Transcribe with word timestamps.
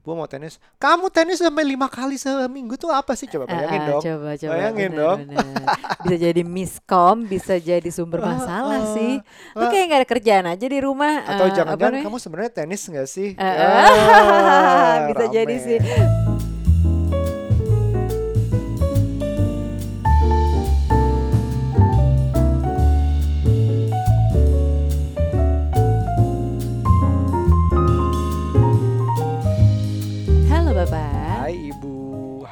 Bu 0.00 0.16
mau 0.16 0.24
tenis. 0.24 0.56
Kamu 0.80 1.12
tenis 1.12 1.44
sampai 1.44 1.60
lima 1.60 1.84
kali 1.84 2.16
seminggu 2.16 2.80
tuh 2.80 2.88
apa 2.88 3.12
sih? 3.12 3.28
Coba 3.28 3.44
bayangin 3.44 3.80
Ah, 3.84 3.88
dong. 3.92 4.02
Coba 4.02 4.28
coba. 4.32 4.52
Bayangin 4.56 4.90
bener, 4.90 5.00
dong. 5.04 5.18
bener. 5.28 5.44
Bisa 6.00 6.16
jadi 6.16 6.42
miskom, 6.42 7.16
bisa 7.28 7.54
jadi 7.60 7.90
sumber 7.92 8.20
Ah, 8.24 8.28
masalah 8.32 8.80
ah, 8.80 8.92
sih. 8.96 9.20
Lu 9.52 9.64
kayak 9.68 9.84
gak 9.92 9.98
ada 10.00 10.08
kerjaan 10.08 10.46
aja 10.48 10.66
di 10.66 10.78
rumah. 10.80 11.20
Atau 11.28 11.46
eh, 11.48 11.52
jangan-jangan 11.52 12.00
kamu 12.00 12.16
sebenarnya 12.16 12.52
tenis 12.64 12.80
nggak 12.88 13.08
sih? 13.08 13.28
Eh, 13.36 14.96
bisa 15.12 15.24
jadi 15.28 15.54
rame. 15.54 15.64
sih. 15.68 15.78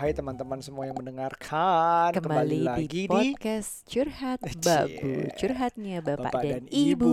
Hai 0.08 0.16
teman-teman 0.16 0.56
semua 0.64 0.88
yang 0.88 0.96
mendengarkan. 0.96 2.16
Kembali, 2.16 2.64
lagi 2.64 2.88
di 2.88 3.04
di 3.04 3.12
podcast 3.12 3.84
curhat 3.84 4.40
Cie. 4.40 4.56
babu 4.56 5.28
curhatnya 5.36 6.00
bapak, 6.00 6.32
Bapak 6.32 6.42
dan, 6.48 6.64
dan 6.64 6.64
ibu. 6.72 7.12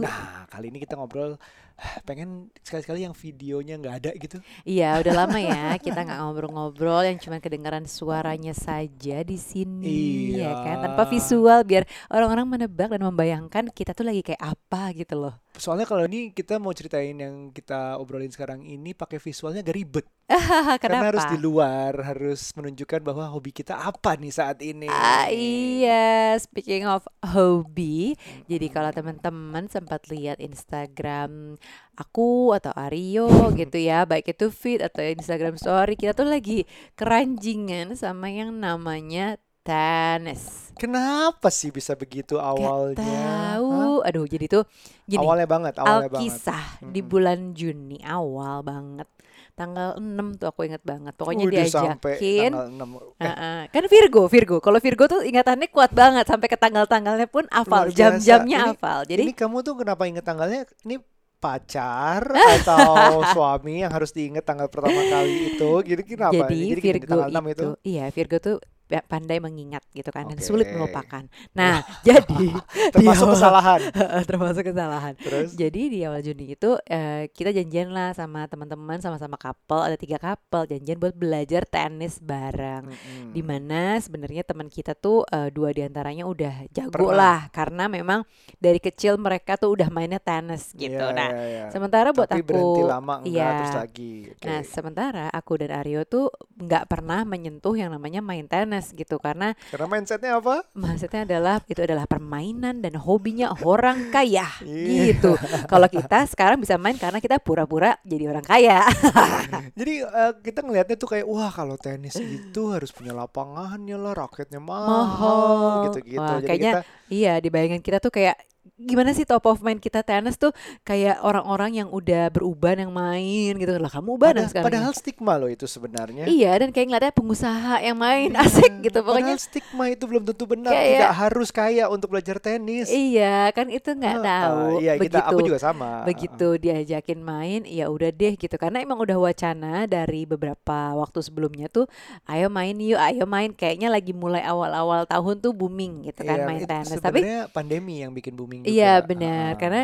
Nah, 0.00 0.48
kali 0.48 0.72
ini 0.72 0.80
kita 0.80 0.96
ngobrol 0.96 1.36
pengen 2.08 2.48
sekali-sekali 2.64 3.04
yang 3.04 3.12
videonya 3.12 3.76
nggak 3.76 3.94
ada 4.00 4.10
gitu. 4.16 4.40
Iya 4.64 4.96
udah 5.04 5.12
lama 5.28 5.36
ya 5.36 5.76
kita 5.76 6.08
nggak 6.08 6.18
ngobrol-ngobrol 6.24 7.04
yang 7.04 7.20
cuma 7.20 7.36
kedengaran 7.36 7.84
suaranya 7.84 8.56
saja 8.56 9.20
di 9.20 9.36
sini 9.36 10.40
ya 10.40 10.56
kan 10.64 10.80
Iya. 10.80 10.84
tanpa 10.88 11.04
visual 11.12 11.68
biar 11.68 11.84
orang-orang 12.08 12.48
menebak 12.48 12.96
dan 12.96 13.04
membayangkan 13.04 13.68
kita 13.76 13.92
tuh 13.92 14.08
lagi 14.08 14.24
kayak 14.24 14.40
apa 14.40 14.96
gitu 14.96 15.20
loh. 15.20 15.36
Soalnya 15.56 15.88
kalau 15.88 16.04
ini 16.04 16.30
kita 16.32 16.60
mau 16.60 16.72
ceritain 16.76 17.16
yang 17.16 17.50
kita 17.50 17.96
obrolin 17.96 18.30
sekarang 18.30 18.60
ini 18.62 18.92
pakai 18.92 19.16
visualnya 19.16 19.64
agak 19.64 19.76
ribet. 19.76 20.06
Karena 20.82 21.06
harus 21.06 21.22
di 21.30 21.38
luar, 21.38 22.02
harus 22.02 22.50
menunjukkan 22.58 22.98
bahwa 22.98 23.30
hobi 23.30 23.54
kita 23.54 23.78
apa 23.78 24.18
nih 24.18 24.34
saat 24.34 24.58
ini. 24.58 24.90
Ah, 24.90 25.30
iya, 25.30 26.34
speaking 26.42 26.82
of 26.82 27.06
hobi, 27.22 28.18
jadi 28.50 28.66
kalau 28.74 28.90
teman-teman 28.90 29.70
sempat 29.70 30.10
lihat 30.10 30.42
Instagram 30.42 31.54
aku 31.94 32.50
atau 32.58 32.74
Aryo 32.74 33.30
gitu 33.60 33.78
ya, 33.78 34.02
baik 34.02 34.34
itu 34.34 34.50
feed 34.50 34.82
atau 34.82 35.00
Instagram 35.06 35.56
story, 35.62 35.94
kita 35.94 36.12
tuh 36.12 36.26
lagi 36.26 36.66
keranjingan 36.98 37.94
sama 37.94 38.26
yang 38.26 38.50
namanya 38.58 39.38
tenis. 39.66 40.70
Kenapa 40.76 41.48
sih 41.48 41.72
bisa 41.72 41.96
begitu 41.96 42.36
Gak 42.36 42.46
awalnya? 42.46 43.00
Hah? 43.00 43.56
tahu. 43.56 44.04
Aduh, 44.04 44.24
jadi 44.28 44.44
tuh 44.46 44.62
gini, 45.08 45.24
Awalnya 45.24 45.48
banget, 45.48 45.74
awalnya 45.80 46.08
banget. 46.12 46.28
Alkisah 46.28 46.64
di 46.84 47.00
Mm-mm. 47.00 47.10
bulan 47.10 47.40
Juni 47.56 47.98
awal 48.04 48.60
banget. 48.60 49.08
Tanggal 49.56 49.96
6 49.96 50.36
tuh 50.36 50.46
aku 50.52 50.68
inget 50.68 50.84
banget. 50.84 51.16
Pokoknya 51.16 51.48
Udah 51.48 51.64
sampai 51.64 52.20
diajakin 52.20 52.52
tanggal 52.52 52.68
6. 52.68 52.84
Eh, 53.16 53.24
Heeh. 53.24 53.60
Kan 53.72 53.84
Virgo, 53.88 54.22
Virgo. 54.28 54.56
Kalau 54.60 54.78
Virgo 54.84 55.04
tuh 55.08 55.20
ingatannya 55.24 55.68
kuat 55.72 55.96
banget 55.96 56.28
sampai 56.28 56.48
ke 56.52 56.60
tanggal-tanggalnya 56.60 57.24
pun 57.24 57.48
hafal, 57.48 57.88
jam-jamnya 57.88 58.76
hafal. 58.76 59.08
Jadi 59.08 59.24
ini 59.24 59.32
kamu 59.32 59.64
tuh 59.64 59.80
kenapa 59.80 60.04
inget 60.04 60.28
tanggalnya? 60.28 60.68
Ini 60.84 61.00
pacar 61.40 62.20
atau 62.60 63.24
suami 63.32 63.80
yang 63.80 63.92
harus 63.96 64.12
diingat 64.12 64.44
tanggal 64.44 64.68
pertama 64.68 65.00
kali 65.08 65.56
itu? 65.56 65.70
Gitu 65.88 66.02
kenapa? 66.04 66.52
jadi 66.52 66.52
gini, 66.52 66.76
di 66.76 66.82
Virgo 66.84 67.08
tanggal 67.08 67.32
6 67.32 67.52
itu, 67.56 67.66
iya 67.80 68.04
Virgo 68.12 68.36
tuh 68.36 68.56
pandai 68.86 69.42
mengingat 69.42 69.82
gitu 69.90 70.08
kan 70.14 70.30
dan 70.30 70.38
Oke. 70.38 70.46
sulit 70.46 70.70
melupakan. 70.70 71.26
Nah, 71.58 71.82
jadi 72.06 72.54
termasuk 72.94 73.26
awal- 73.26 73.34
kesalahan. 73.34 73.80
termasuk 74.30 74.62
kesalahan. 74.62 75.14
Terus 75.18 75.58
Jadi 75.58 75.82
di 75.90 75.98
awal 76.06 76.22
Juni 76.22 76.54
itu 76.54 76.78
eh, 76.86 77.26
kita 77.34 77.50
janjian 77.50 77.90
lah 77.90 78.14
sama 78.14 78.46
teman-teman 78.46 79.02
sama-sama 79.02 79.34
couple 79.34 79.82
ada 79.82 79.98
tiga 79.98 80.22
couple 80.22 80.70
janjian 80.70 81.02
buat 81.02 81.18
belajar 81.18 81.66
tenis 81.66 82.22
bareng. 82.22 82.86
Mm-mm. 82.86 83.34
Di 83.34 83.42
mana 83.42 83.98
sebenarnya 83.98 84.46
teman 84.46 84.70
kita 84.70 84.94
tuh 84.94 85.26
eh, 85.26 85.50
dua 85.50 85.74
di 85.74 85.82
antaranya 85.82 86.22
udah 86.28 86.70
jago 86.70 87.10
Pernah. 87.10 87.18
lah 87.18 87.40
karena 87.50 87.90
memang 87.90 88.22
dari 88.62 88.78
kecil 88.78 89.18
mereka 89.18 89.58
tuh 89.58 89.74
udah 89.74 89.90
mainnya 89.90 90.22
tenis 90.22 90.70
gitu. 90.78 90.94
Iya, 90.94 91.16
nah, 91.16 91.28
iya, 91.34 91.44
iya. 91.46 91.64
sementara 91.74 92.14
buat 92.14 92.30
Tapi 92.30 92.42
aku 92.44 92.48
berhenti 92.48 92.82
lama 92.86 93.14
enggak 93.18 93.34
iya. 93.34 93.48
terus 93.58 93.74
lagi. 93.74 94.12
Oke. 94.30 94.46
Nah, 94.46 94.60
sementara 94.62 95.26
aku 95.34 95.52
dan 95.58 95.70
Aryo 95.74 96.06
tuh 96.06 96.30
nggak 96.54 96.84
pernah 96.86 97.26
menyentuh 97.26 97.74
yang 97.74 97.90
namanya 97.90 98.20
main 98.22 98.46
tenis 98.46 98.75
gitu 98.86 99.16
karena 99.16 99.52
Karena 99.68 99.86
mindsetnya 99.86 100.36
apa? 100.36 100.64
maksudnya 100.72 101.24
adalah 101.24 101.62
itu 101.64 101.78
adalah 101.78 102.04
permainan 102.04 102.78
dan 102.78 102.96
hobinya 102.96 103.54
orang 103.60 104.10
kaya 104.10 104.44
Iya. 104.64 105.12
gitu. 105.12 105.34
Kalau 105.64 105.86
kita 105.86 106.26
sekarang 106.26 106.58
bisa 106.58 106.76
main 106.76 106.94
karena 106.94 107.18
kita 107.18 107.38
pura-pura 107.38 107.96
jadi 108.02 108.28
orang 108.28 108.42
kaya. 108.42 108.84
Jadi 109.78 109.94
eh, 110.00 110.32
kita 110.40 110.60
ngelihatnya 110.60 110.96
tuh 110.96 111.08
kayak 111.08 111.26
wah 111.26 111.48
kalau 111.48 111.76
tenis 111.76 112.16
itu 112.16 112.62
harus 112.68 112.90
punya 112.90 113.12
lapangannya 113.12 113.94
lah, 113.94 114.12
raketnya 114.16 114.58
mahal, 114.58 115.04
Mahal. 115.06 115.84
gitu-gitu. 115.86 116.20
Wah, 116.20 116.38
Jadi 116.38 116.46
kayaknya 116.46 116.72
kita 116.72 116.80
iya, 117.08 117.36
di 117.36 117.48
bayangan 117.48 117.78
kita 117.78 117.98
tuh 117.98 118.10
kayak 118.10 118.36
gimana 118.76 119.14
sih 119.14 119.22
top 119.22 119.46
of 119.46 119.62
mind 119.62 119.78
kita 119.78 120.02
tenis 120.02 120.34
tuh 120.34 120.50
kayak 120.82 121.22
orang-orang 121.22 121.80
yang 121.80 121.88
udah 121.88 122.28
beruban 122.28 122.76
yang 122.76 122.90
main 122.90 123.54
gitu. 123.54 123.72
Lah 123.72 123.88
kamu 123.88 124.10
ubanan 124.12 124.34
pada- 124.36 124.50
sekarang. 124.50 124.66
padahal 124.68 124.92
stigma 124.92 125.32
loh 125.34 125.46
itu 125.46 125.64
sebenarnya. 125.64 126.26
iya 126.26 126.50
dan 126.52 126.68
kayak 126.68 126.86
ngeliatnya 126.90 127.14
pengusaha 127.14 127.78
yang 127.80 127.94
main 127.96 128.34
asik 128.36 128.82
gitu 128.82 129.00
pokoknya. 129.00 129.32
Padahal 129.32 129.40
stigma 129.40 129.84
itu 129.86 130.04
belum 130.04 130.22
tentu 130.24 130.44
benar. 130.44 130.74
Kayak- 130.74 130.92
Tidak 130.98 131.14
harus 131.14 131.48
kaya 131.48 131.84
untuk 131.86 132.10
belajar 132.10 132.36
tenis. 132.36 132.90
iya 132.90 133.48
kan 133.50 133.70
itu 133.70 133.86
nggak 133.88 134.12
Heeh, 134.12 134.26
tahu. 134.26 134.60
Iya, 134.76 134.92
kita 134.98 135.18
aku 135.22 135.30
begitu 135.32 135.48
juga 135.48 135.60
sama. 135.62 135.90
begitu 136.02 136.48
diajakin 136.58 137.20
main 137.22 137.60
ya 137.64 137.86
udah 137.86 138.10
deh 138.10 138.34
gitu. 138.34 138.56
Karena 138.56 138.82
emang 138.82 138.98
udah 138.98 139.16
wacana 139.16 139.86
dari 139.86 140.26
beberapa 140.26 140.90
waktu 140.92 141.22
sebelumnya 141.22 141.70
tuh 141.70 141.86
ayo 142.26 142.50
main 142.50 142.74
yuk 142.76 142.98
ayo 142.98 143.24
main. 143.24 143.54
Kayaknya 143.54 143.88
lagi 143.88 144.10
mulai 144.10 144.42
awal-awal 144.42 145.06
tahun 145.06 145.38
tuh 145.38 145.54
booming 145.54 146.02
gitu 146.04 146.20
kan 146.20 146.34
Iya, 146.34 146.44
main 146.44 146.60
tenis 146.60 146.95
tapi 146.98 147.20
Sebenarnya 147.20 147.40
pandemi 147.48 147.94
yang 147.98 148.10
bikin 148.10 148.32
booming 148.32 148.60
juga. 148.62 148.70
iya 148.70 149.00
benar 149.00 149.52
Heeh. 149.52 149.58
karena 149.58 149.82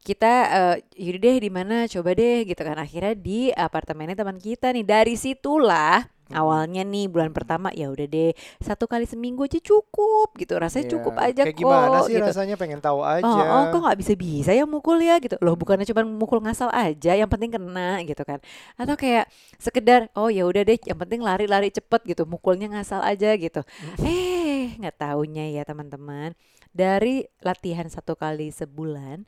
kita 0.00 0.32
eh 0.46 0.76
yaudah 1.00 1.20
deh 1.22 1.36
di 1.38 1.48
mana 1.48 1.76
coba 1.86 2.10
deh 2.12 2.44
gitu 2.44 2.60
kan 2.60 2.76
akhirnya 2.76 3.14
di 3.14 3.48
apartemennya 3.50 4.14
teman 4.14 4.36
kita 4.36 4.68
nih 4.70 4.84
dari 4.84 5.14
situlah 5.14 6.04
Hmm. 6.24 6.40
awalnya 6.40 6.80
nih 6.82 7.04
bulan 7.04 7.28
pertama 7.30 7.68
ya 7.70 7.92
udah 7.92 8.08
deh 8.08 8.32
satu 8.56 8.88
kali 8.88 9.04
seminggu 9.04 9.44
aja 9.44 9.60
cukup 9.60 10.32
gitu 10.34 10.56
rasanya 10.56 10.88
Iya. 10.88 10.92
cukup 10.96 11.14
aja 11.20 11.42
Kayak 11.44 11.52
kok 11.52 11.60
gimana 11.60 11.96
sih 12.00 12.16
gitu. 12.16 12.24
rasanya 12.24 12.56
pengen 12.56 12.80
tahu 12.80 13.04
aja. 13.04 13.28
Oh, 13.28 13.44
oh 13.44 13.64
kok 13.68 13.80
nggak 13.84 13.98
bisa-bisa 14.00 14.50
ya 14.50 14.64
mukul 14.64 14.96
ya 14.98 15.20
gitu 15.20 15.36
loh 15.38 15.52
bukannya 15.52 15.84
cuma 15.84 16.00
mukul 16.00 16.40
ngasal 16.40 16.72
aja 16.72 17.12
yang 17.12 17.28
penting 17.28 17.52
kena 17.52 18.00
gitu 18.02 18.24
kan 18.24 18.40
atau 18.74 18.96
kayak 18.96 19.28
sekedar 19.60 20.08
oh 20.14 20.32
ya 20.32 20.48
udah 20.48 20.64
deh 20.64 20.80
yang 20.80 20.96
penting 20.96 21.20
lari-lari 21.20 21.68
cepet 21.68 22.00
gitu 22.06 22.24
mukulnya 22.24 22.72
ngasal 22.72 23.04
aja 23.04 23.36
gitu 23.36 23.60
eh 24.00 24.43
nggak 24.80 24.98
taunya 24.98 25.44
ya 25.50 25.62
teman-teman 25.64 26.34
dari 26.74 27.24
latihan 27.40 27.86
satu 27.86 28.14
kali 28.14 28.50
sebulan 28.50 29.24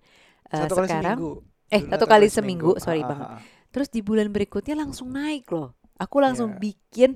eh, 0.51 0.69
Satu 0.69 0.75
kali 0.75 0.89
sekarang 0.89 1.19
seminggu. 1.19 1.31
eh 1.69 1.83
satu 1.83 2.05
satu 2.05 2.05
kali 2.07 2.27
seminggu 2.31 2.71
sorry 2.79 3.03
Ah, 3.03 3.07
ah, 3.07 3.11
banget 3.11 3.29
ah. 3.39 3.43
terus 3.73 3.89
di 3.91 4.01
bulan 4.01 4.31
berikutnya 4.31 4.75
langsung 4.79 5.11
naik 5.13 5.47
loh 5.53 5.75
aku 5.97 6.17
langsung 6.21 6.55
Iya. 6.55 6.61
bikin 6.61 7.11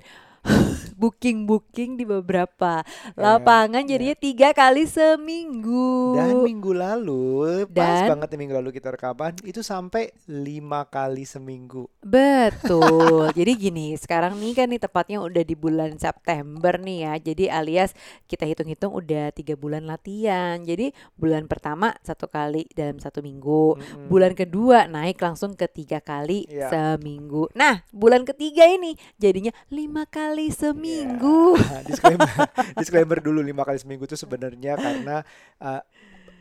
booking-booking 1.00 1.96
di 1.96 2.04
beberapa 2.04 2.84
Iya, 2.84 3.16
lapangan 3.16 3.82
iya. 3.84 3.90
jadinya 3.96 4.16
tiga 4.16 4.48
kali 4.52 4.84
seminggu 4.84 6.12
Dan 6.14 6.44
minggu 6.44 6.72
lalu, 6.72 7.64
pas 7.72 8.04
Dan- 8.04 8.10
banget 8.16 8.28
nih 8.30 8.38
minggu 8.38 8.54
lalu 8.56 8.70
kita 8.70 8.92
rekaman, 8.92 9.32
itu 9.42 9.60
sampai 9.60 10.12
lima 10.26 10.84
kali 10.84 11.24
seminggu. 11.24 11.88
Betul. 12.00 13.32
Jadi 13.38 13.52
gini, 13.56 13.86
sekarang 13.96 14.36
nih 14.36 14.52
kan 14.54 14.68
nih 14.68 14.80
tepatnya 14.80 15.18
udah 15.20 15.40
di 15.40 15.56
bulan 15.56 15.96
September 15.96 16.76
nih 16.76 16.98
ya. 17.00 17.14
Jadi 17.18 17.44
alias 17.48 17.90
kita 18.24 18.44
hitung-hitung 18.44 18.92
udah 18.92 19.32
tiga 19.32 19.56
bulan 19.56 19.84
latihan. 19.84 20.60
Jadi 20.60 20.92
bulan 21.16 21.44
pertama 21.44 21.96
satu 22.00 22.28
kali 22.28 22.68
dalam 22.72 23.00
satu 23.00 23.20
minggu. 23.20 23.76
Mm-mm. 23.76 24.06
Bulan 24.06 24.32
kedua 24.32 24.84
naik 24.86 25.20
langsung 25.20 25.56
ke 25.56 25.66
tiga 25.66 25.98
kali 25.98 26.44
Iya. 26.46 26.68
seminggu. 26.68 27.48
Nah, 27.52 27.84
bulan 27.90 28.22
ketiga 28.22 28.64
ini 28.64 28.94
jadinya 29.16 29.50
lima 29.68 30.04
kali 30.04 30.29
seminggu. 30.54 31.58
Nah, 31.58 31.82
disclaimer, 31.88 32.30
disclaimer 32.78 33.18
dulu 33.18 33.42
lima 33.42 33.66
kali 33.66 33.78
seminggu 33.82 34.06
itu 34.06 34.14
sebenarnya 34.14 34.78
karena 34.78 35.26
uh, 35.58 35.82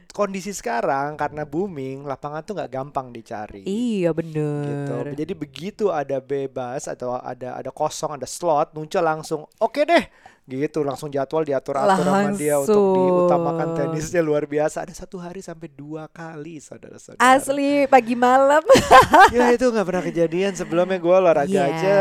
kondisi 0.10 0.50
sekarang 0.52 1.16
karena 1.16 1.46
booming 1.46 2.06
lapangan 2.06 2.42
tuh 2.42 2.54
nggak 2.58 2.72
gampang 2.74 3.14
dicari. 3.14 3.64
Iya 3.66 4.12
gitu. 4.12 4.20
bener. 4.20 5.14
Jadi 5.14 5.34
begitu 5.38 5.86
ada 5.94 6.18
bebas 6.18 6.90
atau 6.90 7.18
ada 7.18 7.58
ada 7.58 7.72
kosong 7.74 8.18
ada 8.18 8.26
slot 8.26 8.74
muncul 8.74 9.02
langsung 9.06 9.42
oke 9.62 9.82
deh 9.86 10.04
gitu 10.50 10.82
langsung 10.82 11.08
jadwal 11.08 11.46
diatur 11.46 11.78
atur 11.78 12.02
sama 12.02 12.34
dia 12.34 12.58
untuk 12.58 12.74
diutamakan 12.98 13.68
tenisnya 13.78 14.20
luar 14.20 14.44
biasa. 14.44 14.90
Ada 14.90 15.06
satu 15.06 15.22
hari 15.22 15.40
sampai 15.40 15.70
dua 15.70 16.10
kali 16.10 16.58
saudara-saudara. 16.58 17.22
Asli 17.22 17.86
pagi 17.86 18.18
malam. 18.18 18.66
ya 19.36 19.54
itu 19.54 19.70
nggak 19.70 19.86
pernah 19.86 20.04
kejadian. 20.04 20.52
Sebelumnya 20.58 20.98
gue 20.98 21.14
olahraga 21.14 21.48
Iya. 21.50 21.64
aja 21.70 21.98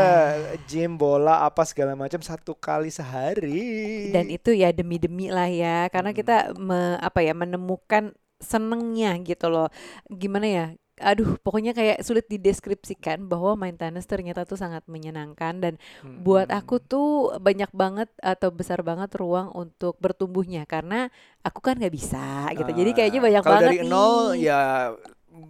gym 0.65 0.97
bola 0.97 1.45
apa 1.45 1.61
segala 1.63 1.93
macam 1.93 2.19
satu 2.19 2.57
kali 2.57 2.89
sehari. 2.89 4.09
Dan 4.09 4.27
itu 4.27 4.49
ya 4.51 4.73
demi-demi 4.73 5.29
lah 5.29 5.47
ya 5.47 5.85
karena 5.87 6.09
kita 6.09 6.57
me- 6.57 6.97
apa 6.97 7.21
ya 7.21 7.37
menemukan 7.37 8.11
senengnya 8.39 9.13
gitu 9.21 9.47
loh. 9.47 9.67
Gimana 10.09 10.47
ya 10.47 10.65
aduh 11.01 11.39
pokoknya 11.43 11.71
kayak 11.77 11.97
sulit 12.07 12.25
dideskripsikan 12.27 13.25
bahwa 13.31 13.55
main 13.59 13.75
tenis 13.79 14.05
ternyata 14.07 14.43
tuh 14.43 14.59
sangat 14.59 14.83
menyenangkan 14.87 15.53
dan 15.63 15.73
buat 16.15 16.47
Mm-mm. 16.47 16.49
aku 16.51 16.79
tuh 16.83 17.07
banyak 17.39 17.71
banget 17.73 18.09
atau 18.19 18.49
besar 18.51 18.79
banget 18.83 19.09
ruang 19.15 19.47
untuk 19.55 19.95
bertumbuhnya 20.03 20.67
karena 20.67 21.07
aku 21.47 21.59
kan 21.63 21.75
nggak 21.79 21.93
bisa 21.95 22.51
gitu. 22.57 22.71
Jadi 22.71 22.91
kayaknya 22.97 23.19
Ah, 23.19 23.27
banyak 23.27 23.43
kalau 23.43 23.57
banget 23.57 23.77
dari 23.77 23.77
nol 23.91 24.35
nih. 24.35 24.47
ya 24.47 24.55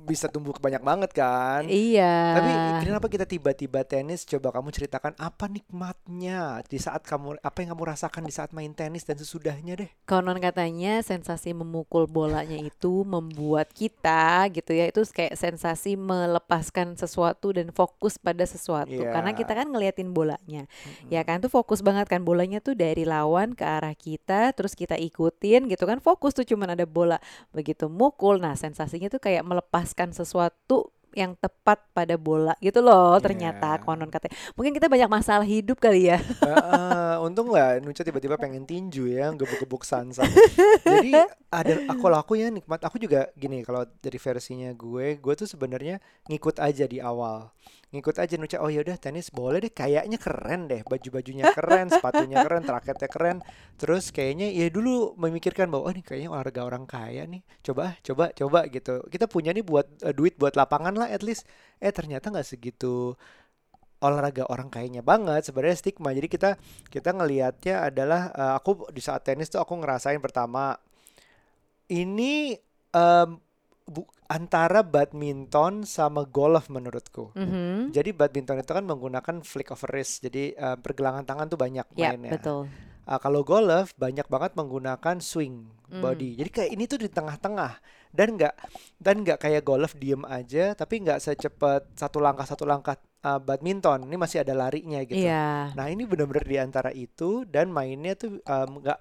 bisa 0.06 0.28
tumbuh 0.28 0.52
ke 0.52 0.62
banyak 0.62 0.81
banget 0.81 1.12
kan. 1.14 1.64
Iya. 1.66 2.36
Tapi 2.36 2.52
kenapa 2.86 3.08
kita 3.08 3.26
tiba-tiba 3.26 3.81
tenis? 3.84 4.26
Coba 4.26 4.52
kamu 4.52 4.70
ceritakan 4.70 5.14
apa 5.16 5.46
nikmatnya 5.48 6.62
di 6.68 6.78
saat 6.78 7.06
kamu 7.06 7.40
apa 7.40 7.58
yang 7.62 7.74
kamu 7.76 7.84
rasakan 7.96 8.24
di 8.26 8.34
saat 8.34 8.52
main 8.52 8.74
tenis 8.76 9.08
dan 9.08 9.16
sesudahnya 9.16 9.80
deh. 9.80 9.90
Konon 10.06 10.38
katanya 10.42 11.00
sensasi 11.00 11.56
memukul 11.56 12.06
bolanya 12.06 12.58
itu 12.58 13.08
membuat 13.08 13.72
kita 13.72 14.50
gitu 14.52 14.72
ya 14.76 14.90
itu 14.90 15.02
kayak 15.10 15.38
sensasi 15.38 15.96
melepaskan 15.96 16.98
sesuatu 16.98 17.54
dan 17.56 17.72
fokus 17.72 18.18
pada 18.20 18.44
sesuatu 18.44 18.92
karena 18.92 19.31
kita 19.34 19.52
Iya. 19.54 19.60
kan 19.66 19.68
ngeliatin 19.74 20.10
bolanya 20.14 20.64
ya 21.10 21.22
Mm-mm. 21.22 21.28
kan 21.28 21.38
tuh 21.42 21.52
fokus 21.52 21.81
banget 21.81 22.06
kan 22.06 22.22
bolanya 22.22 22.62
tuh 22.62 22.78
dari 22.78 23.04
lawan 23.04 23.58
ke 23.58 23.66
arah 23.66 23.94
kita 23.98 24.54
terus 24.54 24.78
kita 24.78 24.94
ikutin 24.96 25.66
gitu 25.68 25.84
kan 25.90 25.98
fokus 26.00 26.38
tuh 26.38 26.46
cuman 26.46 26.78
ada 26.78 26.86
bola 26.86 27.18
begitu 27.50 27.90
mukul 27.90 28.38
nah 28.38 28.54
sensasinya 28.54 29.10
tuh 29.10 29.18
kayak 29.18 29.42
melepaskan 29.69 30.18
sesuatu 30.18 30.89
yang 31.13 31.33
tepat 31.35 31.81
pada 31.91 32.15
bola 32.15 32.53
gitu 32.59 32.79
loh 32.79 33.17
ternyata 33.19 33.75
Iya. 33.75 33.81
konon 33.81 34.09
katanya 34.09 34.35
mungkin 34.53 34.71
kita 34.73 34.85
banyak 34.85 35.09
masalah 35.09 35.45
hidup 35.45 35.77
kali 35.77 36.09
ya 36.11 36.17
Heeh, 36.45 37.15
untung 37.21 37.50
lah 37.50 37.77
Nuca 37.79 38.01
tiba-tiba 38.01 38.35
pengen 38.35 38.65
tinju 38.65 39.09
ya, 39.09 39.29
gebuk-gebuk 39.33 39.83
Sansa. 39.83 40.23
Jadi 40.83 41.13
ada 41.50 41.73
aku 41.89 42.00
kalau 42.01 42.17
aku 42.19 42.33
ya 42.38 42.50
nikmat. 42.50 42.81
Aku 42.85 42.97
juga 42.97 43.29
gini 43.33 43.61
kalau 43.61 43.85
dari 44.00 44.17
versinya 44.17 44.69
gue, 44.73 45.17
gue 45.17 45.33
tuh 45.35 45.47
sebenarnya 45.50 45.97
ngikut 46.27 46.57
aja 46.59 46.85
di 46.85 47.01
awal. 47.01 47.50
Ngikut 47.89 48.21
aja 48.21 48.38
Nuca, 48.38 48.61
oh 48.61 48.69
yaudah 48.69 49.01
tenis 49.01 49.33
boleh 49.33 49.65
deh, 49.65 49.73
kayaknya 49.73 50.21
keren 50.21 50.69
deh, 50.69 50.85
baju-bajunya 50.85 51.50
keren, 51.57 51.89
sepatunya 51.89 52.45
keren, 52.45 52.61
raketnya 52.61 53.09
keren. 53.09 53.38
Terus 53.81 54.13
kayaknya 54.13 54.45
ya 54.53 54.69
dulu 54.69 55.17
memikirkan 55.17 55.73
bahwa 55.73 55.89
oh 55.89 55.94
ini 55.97 56.06
kayaknya 56.06 56.29
olahraga 56.29 56.61
orang 56.69 56.85
kaya 56.85 57.25
nih. 57.25 57.41
Coba, 57.65 57.97
coba, 58.06 58.29
coba 58.29 58.69
gitu. 58.69 59.01
Kita 59.09 59.25
punya 59.25 59.50
nih 59.50 59.65
buat 59.65 59.89
eh, 60.06 60.13
duit 60.13 60.38
buat 60.38 60.53
lapangan 60.53 60.99
lah 61.00 61.07
at 61.07 61.24
least. 61.24 61.48
Eh 61.80 61.90
ternyata 61.90 62.28
nggak 62.28 62.44
segitu 62.46 63.16
olahraga 64.00 64.48
orang 64.48 64.68
kayaknya 64.68 65.00
banget 65.01 65.44
sebenarnya 65.44 65.75
stigma. 65.75 66.12
Jadi 66.12 66.28
kita 66.28 66.50
kita 66.88 67.10
ngelihatnya 67.12 67.88
adalah 67.88 68.22
eh, 68.31 68.54
aku 68.54 68.92
di 68.92 69.00
saat 69.00 69.24
tenis 69.24 69.48
tuh 69.48 69.60
aku 69.60 69.75
ngerasain 69.75 70.19
pertama 70.19 70.75
ini 71.90 72.54
em, 72.92 73.30
bu- 73.86 74.10
antara 74.30 74.86
badminton 74.86 75.84
sama 75.84 76.22
golf 76.24 76.69
menurutku. 76.69 77.34
Mhm. 77.34 77.90
jadi 77.90 78.13
badminton 78.13 78.62
itu 78.62 78.69
kan 78.69 78.86
menggunakan 78.86 79.42
flick 79.42 79.74
of 79.74 79.81
wrist. 79.90 80.22
Jadi 80.22 80.54
eh, 80.54 80.78
pergelangan 80.78 81.25
tangan 81.25 81.50
tuh 81.50 81.57
banyak 81.57 81.86
ya 81.95 82.13
mainnya. 82.13 82.38
betul 82.38 82.69
Ah, 83.09 83.17
kalau 83.17 83.41
golf 83.41 83.97
banyak 83.97 84.29
banget 84.29 84.53
menggunakan 84.53 85.17
swing 85.17 85.65
Hmm. 85.89 86.06
body. 86.06 86.38
Jadi 86.38 86.50
kayak 86.53 86.69
ini 86.77 86.85
tuh 86.85 87.01
di 87.01 87.09
tengah-tengah 87.09 87.81
dan 88.13 88.38
nggak 88.38 88.53
dan 89.01 89.25
nggak 89.25 89.41
kayak 89.41 89.65
golf 89.65 89.97
diem 89.97 90.21
aja, 90.29 90.77
tapi 90.77 91.01
nggak 91.01 91.17
secepat 91.17 91.97
satu 91.97 92.21
langkah 92.21 92.45
satu 92.45 92.69
langkah 92.69 92.94
ah, 93.25 93.41
badminton. 93.41 94.06
Ini 94.06 94.13
masih 94.13 94.45
ada 94.45 94.53
larinya 94.53 95.01
gitu. 95.01 95.17
Iya. 95.17 95.73
Nah 95.73 95.89
ini 95.89 96.06
benar-benar 96.06 96.45
di 96.45 96.57
antara 96.61 96.94
itu 96.94 97.41
dan 97.50 97.73
mainnya 97.73 98.13
tuh 98.13 98.38
em, 98.38 98.69
nggak 98.85 99.00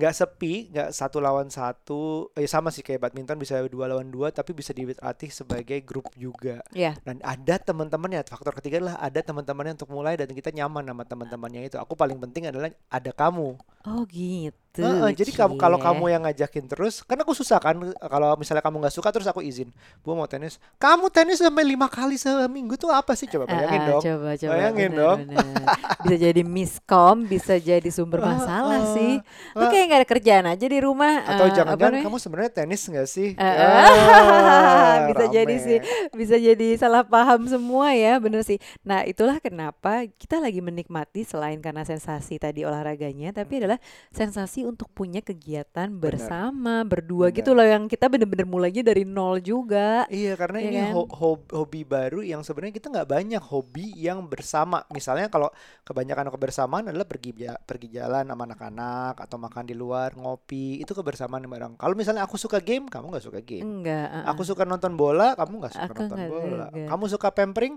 nggak 0.00 0.16
sepi, 0.16 0.72
nggak 0.72 0.96
satu 0.96 1.20
lawan 1.20 1.52
satu. 1.52 2.32
Eh 2.32 2.48
sama 2.48 2.72
sih 2.72 2.80
kayak 2.80 3.04
badminton 3.04 3.36
bisa 3.36 3.60
dua 3.68 3.84
lawan 3.92 4.08
dua, 4.08 4.32
tapi 4.32 4.56
bisa 4.56 4.72
dilatih 4.72 5.28
sebagai 5.28 5.76
grup 5.84 6.08
juga. 6.16 6.64
Iya. 6.72 6.96
Dan 7.04 7.20
ada 7.20 7.60
teman-temannya. 7.60 8.24
Faktor 8.24 8.56
ketiga 8.56 8.80
adalah 8.80 8.96
ada 8.96 9.20
teman-temannya 9.20 9.76
untuk 9.76 9.92
mulai 9.92 10.16
dan 10.16 10.32
kita 10.32 10.48
nyaman 10.56 10.88
sama 10.88 11.04
teman-temannya 11.04 11.68
itu. 11.68 11.76
Aku 11.76 11.92
paling 11.92 12.16
penting 12.16 12.48
adalah 12.48 12.72
ada 12.88 13.12
kamu. 13.12 13.60
Oh 13.84 14.02
gitu. 14.08 14.56
Heeh, 14.70 15.10
jadi 15.18 15.34
kamu 15.34 15.58
kalau 15.58 15.76
Cie. 15.76 15.84
kamu 15.84 16.04
yang 16.08 16.22
ngajakin 16.22 16.64
terus, 16.64 17.02
kan 17.02 17.18
aku 17.18 17.34
susah 17.34 17.58
kan 17.58 17.74
kalau 17.98 18.38
misalnya 18.38 18.62
kamu 18.62 18.78
nggak 18.78 18.94
suka 18.94 19.10
terus 19.10 19.26
aku 19.26 19.42
izin, 19.42 19.66
bu 20.00 20.14
mau 20.14 20.30
tenis, 20.30 20.62
kamu 20.78 21.10
tenis 21.10 21.42
sampai 21.42 21.66
lima 21.66 21.90
kali 21.90 22.14
seminggu 22.14 22.78
tuh 22.78 22.86
apa 22.88 23.18
sih 23.18 23.26
coba 23.26 23.50
bayangin 23.50 23.80
dong. 23.84 24.02
Coba 24.02 24.30
coba. 24.38 24.50
Bayangin 24.54 24.90
bener, 24.94 25.00
dong. 25.02 25.18
bener. 25.26 25.64
Bisa 26.00 26.16
jadi 26.22 26.42
miskom, 26.46 27.16
bisa 27.26 27.54
jadi 27.58 27.88
sumber 27.90 28.22
Ah, 28.22 28.26
masalah 28.30 28.80
ah, 28.86 28.94
sih. 28.94 29.12
Lu 29.58 29.64
kayak 29.66 29.84
gak 29.90 29.98
ada 29.98 30.08
kerjaan 30.08 30.46
aja 30.46 30.66
di 30.66 30.78
rumah. 30.78 31.26
Atau 31.26 31.50
eh, 31.50 31.52
jangan-jangan 31.52 32.06
kamu 32.06 32.16
sebenarnya 32.22 32.52
tenis 32.54 32.82
nggak 32.86 33.08
sih? 33.10 33.28
Eh, 33.34 33.42
Ah, 33.42 34.96
bisa 35.10 35.24
jadi 35.26 35.50
rame. 35.50 35.66
sih, 35.66 35.78
bisa 36.14 36.36
jadi 36.38 36.68
salah 36.78 37.02
paham 37.02 37.42
semua 37.46 37.90
ya, 37.90 38.22
bener 38.22 38.46
sih. 38.46 38.62
Nah 38.86 39.02
itulah 39.02 39.42
kenapa 39.42 40.06
kita 40.06 40.38
lagi 40.38 40.62
menikmati 40.62 41.26
selain 41.26 41.58
karena 41.58 41.82
sensasi 41.82 42.38
tadi 42.38 42.62
olahraganya, 42.62 43.34
tapi 43.34 43.58
adalah 43.58 43.82
sensasi 44.14 44.59
untuk 44.62 44.88
punya 44.90 45.20
kegiatan 45.20 45.88
bersama, 45.92 46.82
berdua 46.82 47.28
Bener. 47.28 47.38
gitu 47.38 47.50
loh 47.52 47.62
yang 47.62 47.84
kita 47.86 48.06
bener-bener 48.06 48.44
mulainya 48.44 48.82
dari 48.82 49.02
nol 49.02 49.38
juga. 49.38 50.04
Iya 50.06 50.34
karena 50.34 50.58
Iya 50.58 50.68
ini 50.68 50.78
kan? 50.80 50.92
ho- 50.94 51.10
ho- 51.10 51.48
hobi 51.52 51.82
baru 51.82 52.20
yang 52.20 52.40
sebenarnya 52.40 52.74
kita 52.74 52.88
nggak 52.88 53.08
banyak 53.08 53.42
hobi 53.42 53.92
yang 53.94 54.24
bersama. 54.24 54.82
Misalnya 54.90 55.28
kalau 55.28 55.48
kebanyakan 55.82 56.30
kebersamaan 56.30 56.88
adalah 56.88 57.04
pergi 57.04 57.32
pergi 57.60 57.88
jalan 57.90 58.24
sama 58.24 58.42
anak-anak 58.44 59.14
atau 59.20 59.36
makan 59.36 59.64
di 59.64 59.74
luar, 59.74 60.12
ngopi, 60.14 60.78
itu 60.78 60.90
kebersamaan 60.90 61.44
bareng. 61.44 61.74
Kalau 61.76 61.94
misalnya 61.94 62.24
aku 62.24 62.36
suka 62.36 62.58
game, 62.58 62.86
kamu 62.86 63.10
nggak 63.10 63.24
suka 63.24 63.40
game. 63.40 63.64
Enggak. 63.64 64.08
uh-uh. 64.10 64.30
Aku 64.32 64.42
suka 64.42 64.62
nonton 64.64 64.94
bola, 64.94 65.34
kamu 65.34 65.52
nggak 65.60 65.74
suka 65.74 65.92
Aku 65.92 66.02
nonton 66.06 66.18
bola. 66.26 66.66
juga. 66.70 66.86
Kamu 66.88 67.04
suka 67.06 67.28
pampering? 67.30 67.74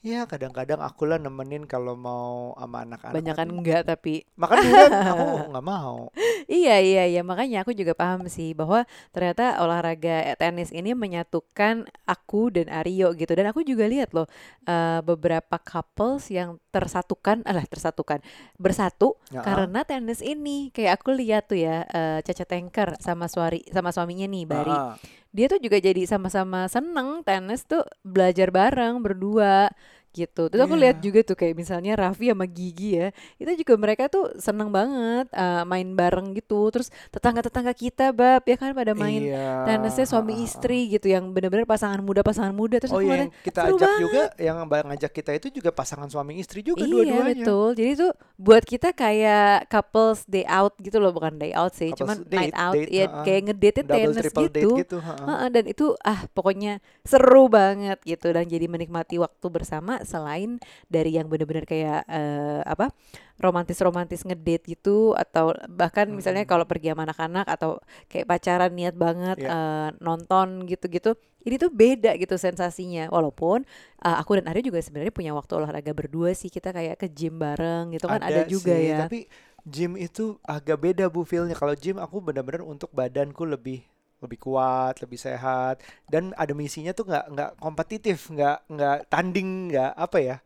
Ya 0.00 0.24
kadang-kadang 0.24 0.80
aku 0.80 1.04
lah 1.04 1.20
nemenin 1.20 1.68
kalau 1.68 1.92
mau 1.92 2.56
sama 2.56 2.88
anak-anak. 2.88 3.12
Banyakan 3.12 3.46
tapi- 3.46 3.56
enggak 3.60 3.82
tapi 3.84 4.14
Makan 4.32 4.56
durian 4.56 4.92
aku 5.12 5.24
nggak 5.52 5.66
mau. 5.66 6.08
Iya 6.48 6.80
iya 6.80 7.04
iya 7.04 7.20
makanya 7.20 7.60
aku 7.62 7.76
juga 7.76 7.92
paham 7.92 8.24
sih 8.26 8.56
bahwa 8.56 8.88
ternyata 9.12 9.60
olahraga 9.60 10.32
tenis 10.40 10.72
ini 10.72 10.96
menyatukan 10.96 11.84
aku 12.08 12.48
dan 12.48 12.72
Aryo 12.72 13.12
gitu 13.12 13.28
dan 13.36 13.52
aku 13.52 13.60
juga 13.60 13.84
lihat 13.84 14.16
loh 14.16 14.24
eh, 14.64 15.04
beberapa 15.04 15.60
couples 15.60 16.32
yang 16.32 16.56
tersatukan 16.72 17.44
alah 17.44 17.68
tersatukan 17.68 18.24
bersatu 18.56 19.20
Ya, 19.30 19.44
karena 19.46 19.84
tenis 19.84 20.24
ini 20.24 20.72
kayak 20.72 20.98
aku 20.98 21.12
lihat 21.12 21.46
tuh 21.46 21.60
ya 21.60 21.84
eh, 21.86 22.18
Caca 22.24 22.48
Tanker 22.48 22.96
sama 22.98 23.28
suari 23.28 23.62
sama 23.68 23.92
suaminya 23.92 24.24
nih 24.26 24.44
Bari 24.48 24.72
ah. 24.74 24.96
Dia 25.36 25.46
tuh 25.52 25.60
juga 25.64 25.78
jadi 25.78 26.02
sama-sama 26.10 26.66
seneng 26.74 27.22
tenis 27.26 27.60
tuh 27.70 27.82
belajar 28.02 28.48
bareng 28.50 28.94
berdua 29.04 29.70
gitu. 30.10 30.50
Terus 30.50 30.62
aku 30.62 30.74
Iya. 30.74 30.82
lihat 30.90 30.96
juga 31.00 31.20
tuh 31.22 31.36
kayak 31.36 31.54
misalnya 31.54 31.92
Raffi 31.94 32.30
sama 32.30 32.46
Gigi 32.46 32.98
ya, 32.98 33.08
itu 33.38 33.50
juga 33.62 33.74
mereka 33.78 34.06
tuh 34.06 34.34
seneng 34.36 34.68
banget 34.68 35.30
eh, 35.30 35.62
main 35.64 35.88
bareng 35.94 36.34
gitu. 36.34 36.70
Terus 36.70 36.90
tetangga-tetangga 37.08 37.72
kita 37.72 38.10
bab 38.10 38.42
ya 38.42 38.56
kan 38.56 38.74
pada 38.74 38.92
main 38.92 39.22
Iya. 39.22 39.64
tenisnya 39.66 40.06
suami 40.06 40.42
istri 40.42 40.90
gitu 40.90 41.06
yang 41.06 41.30
bener-bener 41.30 41.64
pasangan 41.64 42.02
muda 42.02 42.20
pasangan 42.20 42.50
muda. 42.50 42.82
Terus 42.82 42.92
Oh 42.92 42.98
aku 42.98 43.06
iya, 43.06 43.10
ngeliat, 43.10 43.26
yang 43.30 43.44
kita 43.46 43.60
ajak 43.66 43.90
juga, 43.98 44.22
yang 44.36 44.56
ngajak 44.66 45.12
kita 45.12 45.30
itu 45.36 45.46
juga 45.50 45.70
pasangan 45.70 46.08
suami 46.08 46.38
istri 46.38 46.60
juga 46.60 46.82
Iya 46.82 46.90
dua-duanya. 46.90 47.44
betul. 47.46 47.68
Jadi 47.78 47.90
tuh 47.96 48.12
buat 48.36 48.62
kita 48.64 48.90
kayak 48.92 49.68
couples 49.68 50.24
day 50.26 50.42
out 50.44 50.74
gitu 50.80 50.98
loh, 50.98 51.12
bukan 51.12 51.36
day 51.36 51.52
out 51.52 51.70
sih, 51.72 51.92
Couples 51.92 51.98
cuman 52.00 52.16
date, 52.26 52.40
night 52.50 52.56
out 52.56 52.74
date, 52.74 52.90
ya 52.90 53.04
ha-ha. 53.06 53.22
kayak 53.22 53.40
ngedate 53.46 53.80
tenis 53.84 54.16
gitu. 54.18 54.42
date 54.48 54.72
gitu. 54.84 54.96
ha-ha. 54.98 55.24
Heeh, 55.28 55.48
dan 55.52 55.64
itu 55.68 55.86
ah 56.00 56.20
pokoknya 56.32 56.80
seru 57.04 57.46
banget 57.46 58.00
gitu 58.02 58.32
dan 58.32 58.48
jadi 58.48 58.66
menikmati 58.66 59.16
waktu 59.16 59.46
bersama 59.46 59.99
selain 60.06 60.60
dari 60.88 61.16
yang 61.16 61.26
bener-bener 61.30 61.64
kayak 61.68 62.04
eh, 62.08 62.60
apa 62.64 62.92
romantis-romantis 63.40 64.22
ngedate 64.28 64.64
gitu 64.68 65.16
atau 65.16 65.56
bahkan 65.70 66.12
misalnya 66.12 66.44
Mm-mm. 66.44 66.50
kalau 66.50 66.64
pergi 66.68 66.92
sama 66.92 67.08
anak-anak 67.08 67.46
atau 67.48 67.80
kayak 68.12 68.28
pacaran 68.28 68.72
niat 68.76 68.94
banget 68.96 69.38
Iya. 69.38 69.48
eh, 69.48 69.88
nonton 70.04 70.68
gitu-gitu 70.68 71.16
ini 71.40 71.56
tuh 71.56 71.72
beda 71.72 72.12
gitu 72.20 72.36
sensasinya 72.36 73.08
walaupun 73.08 73.64
eh, 74.04 74.16
aku 74.20 74.36
dan 74.40 74.46
Arya 74.52 74.62
juga 74.68 74.80
sebenarnya 74.84 75.14
punya 75.14 75.32
waktu 75.32 75.52
olahraga 75.56 75.92
berdua 75.96 76.36
sih 76.36 76.52
kita 76.52 76.70
kayak 76.76 77.00
ke 77.00 77.08
gym 77.08 77.40
bareng 77.40 77.96
gitu 77.96 78.06
kan 78.12 78.20
ada, 78.20 78.44
juga 78.44 78.76
sih, 78.76 78.92
ya 78.92 79.08
Tapi 79.08 79.26
gym 79.64 79.96
itu 79.96 80.40
agak 80.46 80.78
beda 80.80 81.04
bu 81.12 81.22
feelnya. 81.24 81.56
Kalau 81.56 81.74
gym 81.76 82.00
aku 82.00 82.20
benar-benar 82.24 82.64
untuk 82.64 82.88
badanku 82.92 83.44
lebih 83.44 83.84
lebih 84.20 84.38
kuat, 84.38 85.00
lebih 85.00 85.16
sehat, 85.16 85.80
dan 86.06 86.36
ada 86.36 86.52
misinya 86.52 86.92
tuh 86.92 87.08
nggak 87.08 87.24
nggak 87.32 87.50
kompetitif, 87.56 88.28
nggak 88.28 88.68
nggak 88.68 88.96
tanding, 89.08 89.72
nggak 89.72 89.90
apa 89.92 90.16
ya, 90.20 90.36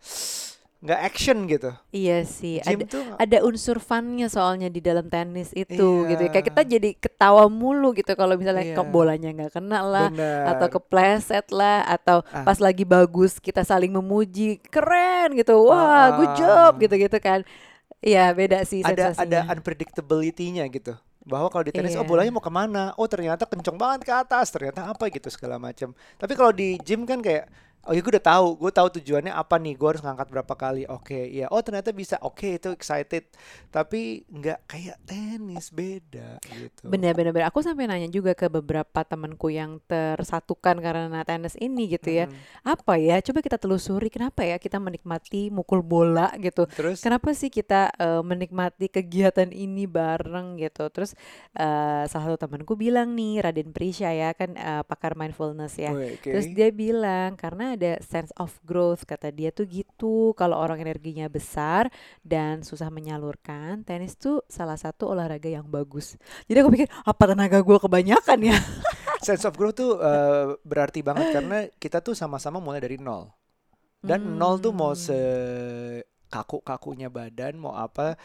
nggak 0.78 1.00
action 1.00 1.48
gitu. 1.48 1.72
iya 1.90 2.22
sih 2.22 2.60
ada 2.60 2.84
tuh 2.84 3.00
ada 3.16 3.38
unsur 3.40 3.80
funnya 3.80 4.28
soalnya 4.28 4.68
di 4.68 4.78
dalam 4.78 5.08
tenis 5.08 5.48
itu 5.56 6.04
gitu 6.04 6.22
ya. 6.22 6.28
Kayak 6.28 6.44
Iya. 6.44 6.50
kita 6.52 6.62
jadi 6.68 6.90
ketawa 6.94 7.48
mulu 7.48 7.96
gitu 7.96 8.12
kalau 8.12 8.36
misalnya 8.36 8.68
Iya. 8.68 8.76
ke 8.76 8.82
bolanya 8.84 9.28
nggak 9.32 9.52
kena 9.56 9.80
lah 9.80 10.08
atau 10.44 10.68
benar. 10.68 10.74
kepleset 10.76 11.46
lah 11.48 11.88
atau 11.88 12.20
Ah. 12.28 12.44
pas 12.44 12.60
lagi 12.60 12.84
bagus 12.84 13.40
kita 13.40 13.64
saling 13.64 13.88
memuji 13.90 14.60
keren 14.68 15.32
gitu 15.32 15.56
wah 15.64 16.14
good 16.14 16.32
job 16.36 16.76
Ah. 16.76 16.80
gitu-gitu 16.80 17.16
kan 17.18 17.40
Iya 18.04 18.36
beda 18.36 18.68
sih 18.68 18.84
ada 18.84 19.16
ada 19.16 19.48
unpredictability-nya 19.48 20.68
gitu. 20.68 20.92
Bahwa 21.24 21.48
kalau 21.48 21.64
di 21.64 21.72
tenis 21.72 21.96
oh 21.96 22.04
Iya. 22.04 22.08
bolanya 22.08 22.32
mau 22.36 22.44
ke 22.44 22.52
mana? 22.52 22.92
Oh 23.00 23.08
ternyata 23.08 23.48
kenceng 23.48 23.80
banget 23.80 24.04
ke 24.04 24.12
atas 24.12 24.52
ternyata 24.52 24.84
apa? 24.92 25.08
gitu 25.08 25.28
segala 25.32 25.56
macam 25.56 25.96
tapi 26.20 26.32
kalau 26.36 26.52
di 26.52 26.76
gym 26.84 27.04
kan 27.04 27.24
kayak 27.24 27.48
oh 27.86 27.92
ya 27.92 28.00
gue 28.00 28.12
udah 28.16 28.26
tahu 28.26 28.46
gue 28.58 28.72
tahu 28.72 28.88
tujuannya 29.00 29.32
apa 29.32 29.56
nih 29.60 29.74
gue 29.76 29.88
harus 29.88 30.02
ngangkat 30.04 30.28
berapa 30.32 30.54
kali 30.56 30.82
oke 30.88 31.20
iya 31.28 31.46
oh 31.52 31.60
ternyata 31.60 31.92
bisa 31.92 32.16
oke 32.24 32.56
itu 32.56 32.72
excited 32.72 33.28
tapi 33.68 34.24
nggak 34.32 34.64
kayak 34.68 34.96
tenis 35.04 35.68
beda 35.68 36.40
gitu 36.54 36.84
Bener-bener 36.94 37.34
bener. 37.34 37.48
Aku 37.50 37.60
sampai 37.60 37.90
nanya 37.90 38.06
juga 38.06 38.32
ke 38.32 38.46
beberapa 38.46 39.02
temanku 39.02 39.50
yang 39.50 39.82
tersatukan 39.84 40.78
karena 40.78 41.20
tenis 41.26 41.58
ini 41.58 41.90
gitu 41.90 42.12
ya. 42.12 42.30
Mm. 42.30 42.36
Apa 42.64 42.94
ya? 42.96 43.18
Coba 43.20 43.42
kita 43.42 43.58
telusuri 43.58 44.08
kenapa 44.08 44.46
ya 44.46 44.56
kita 44.56 44.78
menikmati 44.78 45.50
mukul 45.50 45.82
bola 45.82 46.30
gitu. 46.38 46.64
terus 46.70 47.02
Kenapa 47.02 47.34
sih 47.34 47.50
kita 47.50 47.90
eh, 47.98 48.22
menikmati 48.22 48.88
kegiatan 48.88 49.50
ini 49.50 49.84
bareng 49.90 50.56
gitu? 50.62 50.86
Terus 50.88 51.18
eh, 51.58 52.04
salah 52.06 52.24
satu 52.30 52.38
temanku 52.46 52.78
bilang 52.78 53.12
nih, 53.12 53.44
Raden 53.44 53.74
Prisya 53.74 54.14
ya 54.14 54.30
kan 54.32 54.54
eh, 54.54 54.82
pakar 54.86 55.18
mindfulness 55.18 55.76
ya. 55.76 55.90
Wih, 55.92 56.16
oke. 56.16 56.30
Terus 56.30 56.46
dia 56.54 56.70
bilang 56.70 57.34
karena 57.34 57.73
ada 57.76 57.98
sense 58.02 58.30
of 58.38 58.54
growth 58.62 59.04
kata 59.04 59.30
dia 59.34 59.50
tuh 59.50 59.66
gitu. 59.66 60.32
Kalau 60.34 60.56
orang 60.58 60.80
energinya 60.82 61.26
besar 61.28 61.90
dan 62.22 62.62
susah 62.62 62.88
menyalurkan, 62.88 63.82
tenis 63.82 64.14
tuh 64.16 64.40
salah 64.46 64.78
satu 64.78 65.10
olahraga 65.12 65.50
yang 65.50 65.66
bagus. 65.66 66.16
Jadi 66.46 66.58
aku 66.62 66.70
pikir 66.74 66.88
apa 67.04 67.22
tenaga 67.26 67.58
gue 67.60 67.78
kebanyakan 67.78 68.38
ya? 68.40 68.56
sense 69.26 69.44
of 69.48 69.56
growth 69.56 69.76
tuh 69.78 69.96
eh, 69.98 70.52
berarti 70.62 71.00
banget 71.00 71.32
karena 71.32 71.58
kita 71.80 72.04
tuh 72.04 72.12
sama-sama 72.12 72.60
mulai 72.60 72.80
dari 72.82 73.00
nol 73.00 73.32
dan 74.04 74.20
nol 74.36 74.60
tuh 74.60 74.72
mau 74.76 74.92
Hmm. 74.92 75.00
se 75.00 75.18
kaku 76.28 76.58
kakunya 76.66 77.06
badan 77.06 77.54
mau 77.54 77.78
apa 77.78 78.18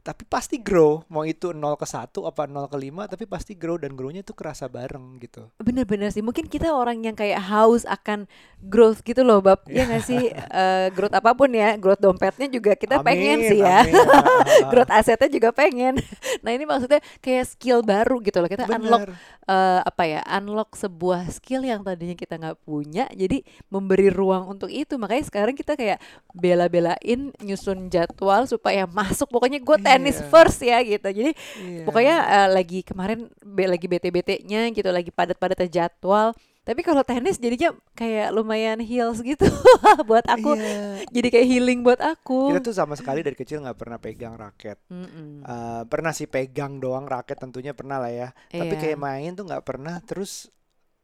tapi 0.00 0.24
pasti 0.24 0.56
grow 0.56 1.04
mau 1.06 1.22
itu 1.22 1.52
0 1.52 1.76
ke 1.76 1.84
1 1.84 2.08
apa 2.24 2.42
0 2.44 2.66
ke 2.66 2.76
5 2.76 3.12
tapi 3.12 3.24
pasti 3.24 3.52
grow 3.54 3.76
dan 3.76 3.92
grownya 3.92 4.20
tuh 4.20 4.32
kerasa 4.32 4.66
bareng 4.66 5.20
gitu 5.20 5.46
Bener-bener 5.56 6.08
sih, 6.08 6.20
mungkin 6.20 6.44
kita 6.44 6.72
orang 6.72 7.00
yang 7.00 7.12
kayak 7.12 7.38
haus 7.38 7.84
akan 7.84 8.24
growth 8.58 9.00
gitu 9.00 9.20
loh, 9.20 9.40
Bab. 9.40 9.62
Ya 9.66 9.84
nggak 9.84 10.02
sih, 10.02 10.32
Eh, 10.50 10.88
growth 10.90 11.12
apa 11.12 11.30
pun 11.30 11.48
ya, 11.48 11.76
growth 11.76 12.00
dompetnya 12.00 12.48
juga 12.48 12.74
kita 12.74 12.98
pengen 13.00 13.38
Amin, 13.38 13.48
sih 13.48 13.60
ya. 13.60 13.84
amin. 13.84 13.94
Growth 14.72 14.90
asetnya 14.90 15.28
juga 15.28 15.50
pengen. 15.52 16.00
Nah 16.40 16.50
ini 16.50 16.64
maksudnya 16.64 16.98
kayak 17.20 17.44
skill 17.46 17.84
baru 17.84 18.16
gitu 18.20 18.40
loh. 18.40 18.48
Kita 18.48 18.64
unlock 18.64 19.04
Bener. 19.04 19.12
eh, 19.46 19.80
apa 19.84 20.02
ya 20.04 20.20
unlock 20.40 20.72
sebuah 20.74 21.28
skill 21.28 21.62
yang 21.62 21.84
tadinya 21.84 22.16
kita 22.16 22.34
nggak 22.34 22.58
punya 22.62 23.04
jadi 23.12 23.44
memberi 23.68 24.08
ruang 24.08 24.48
untuk 24.48 24.72
itu 24.72 24.96
makanya 24.96 25.24
sekarang 25.26 25.52
kita 25.52 25.76
kayak 25.76 25.98
bela-belain 26.32 27.30
nyusun 27.38 27.86
jadwal 27.88 28.46
supaya 28.46 28.88
masuk 28.88 29.28
pokoknya 29.28 29.60
gue 29.60 29.76
tenis 29.90 30.16
Iya. 30.16 30.26
first 30.26 30.60
ya 30.60 30.78
gitu 30.80 31.08
jadi 31.08 31.30
Iya. 31.58 31.84
pokoknya 31.84 32.16
eh, 32.22 32.48
lagi 32.50 32.80
kemarin 32.80 33.18
be- 33.40 33.66
lagi 33.66 33.86
bete-betenya 33.86 34.70
gitu 34.70 34.88
lagi 34.88 35.10
padat-padatnya 35.10 35.66
jadwal 35.68 36.30
tapi 36.60 36.80
kalau 36.80 37.00
tenis 37.02 37.36
jadinya 37.36 37.72
kayak 37.92 38.30
lumayan 38.30 38.78
heals 38.78 39.18
gitu 39.20 39.48
buat 40.08 40.22
aku 40.24 40.54
Iya. 40.54 41.08
jadi 41.08 41.28
kayak 41.30 41.46
healing 41.48 41.80
buat 41.80 41.98
aku 41.98 42.52
kita 42.52 42.62
tuh 42.62 42.76
sama 42.76 42.94
sekali 42.94 43.20
dari 43.20 43.34
kecil 43.34 43.58
nggak 43.60 43.74
pernah 43.76 43.96
pegang 43.96 44.34
raket 44.34 44.76
Mm-mm. 44.86 45.42
Eh, 45.42 45.82
pernah 45.84 46.12
sih 46.12 46.26
pegang 46.26 46.78
doang 46.78 47.04
raket 47.04 47.36
tentunya 47.36 47.72
pernah 47.72 47.98
lah 47.98 48.12
ya 48.12 48.28
tapi 48.46 48.70
Iya. 48.70 48.80
kayak 48.80 48.98
main 48.98 49.32
tuh 49.32 49.44
nggak 49.44 49.64
pernah 49.64 49.98
terus 50.00 50.52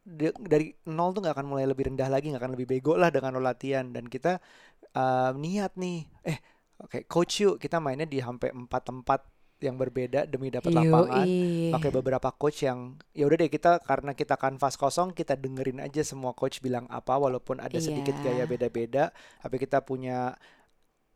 dari 0.07 0.71
nol 0.87 1.11
tuh 1.11 1.21
nggak 1.21 1.35
akan 1.35 1.47
mulai 1.47 1.67
lebih 1.67 1.91
rendah 1.91 2.07
lagi 2.07 2.31
nggak 2.31 2.39
akan 2.39 2.55
lebih 2.55 2.69
bego 2.69 2.95
lah 2.95 3.11
dengan 3.11 3.35
lo 3.35 3.43
latihan 3.43 3.91
dan 3.91 4.07
kita 4.07 4.39
eh, 4.93 5.31
niat 5.35 5.75
nih 5.75 5.99
eh 6.23 6.39
oke 6.81 7.05
coach 7.09 7.45
yuk 7.45 7.57
kita 7.57 7.81
mainnya 7.81 8.05
di 8.05 8.21
sampai 8.21 8.53
empat 8.53 8.83
tempat 8.85 9.21
yang 9.57 9.81
berbeda 9.81 10.29
demi 10.29 10.53
dapat 10.53 10.69
lapangan 10.69 11.25
pakai 11.73 11.89
beberapa 11.89 12.29
coach 12.37 12.69
yang 12.69 12.93
ya 13.17 13.25
udah 13.25 13.41
deh 13.41 13.49
kita 13.49 13.81
karena 13.81 14.13
kita 14.13 14.37
kanvas 14.37 14.77
kosong 14.77 15.17
kita 15.17 15.33
dengerin 15.33 15.81
aja 15.81 16.05
semua 16.05 16.37
coach 16.37 16.61
bilang 16.61 16.85
apa 16.93 17.17
walaupun 17.17 17.65
ada 17.65 17.81
sedikit 17.81 18.13
Iya. 18.21 18.25
gaya 18.25 18.45
beda-beda 18.45 19.05
tapi 19.41 19.57
kita 19.57 19.81
punya 19.81 20.37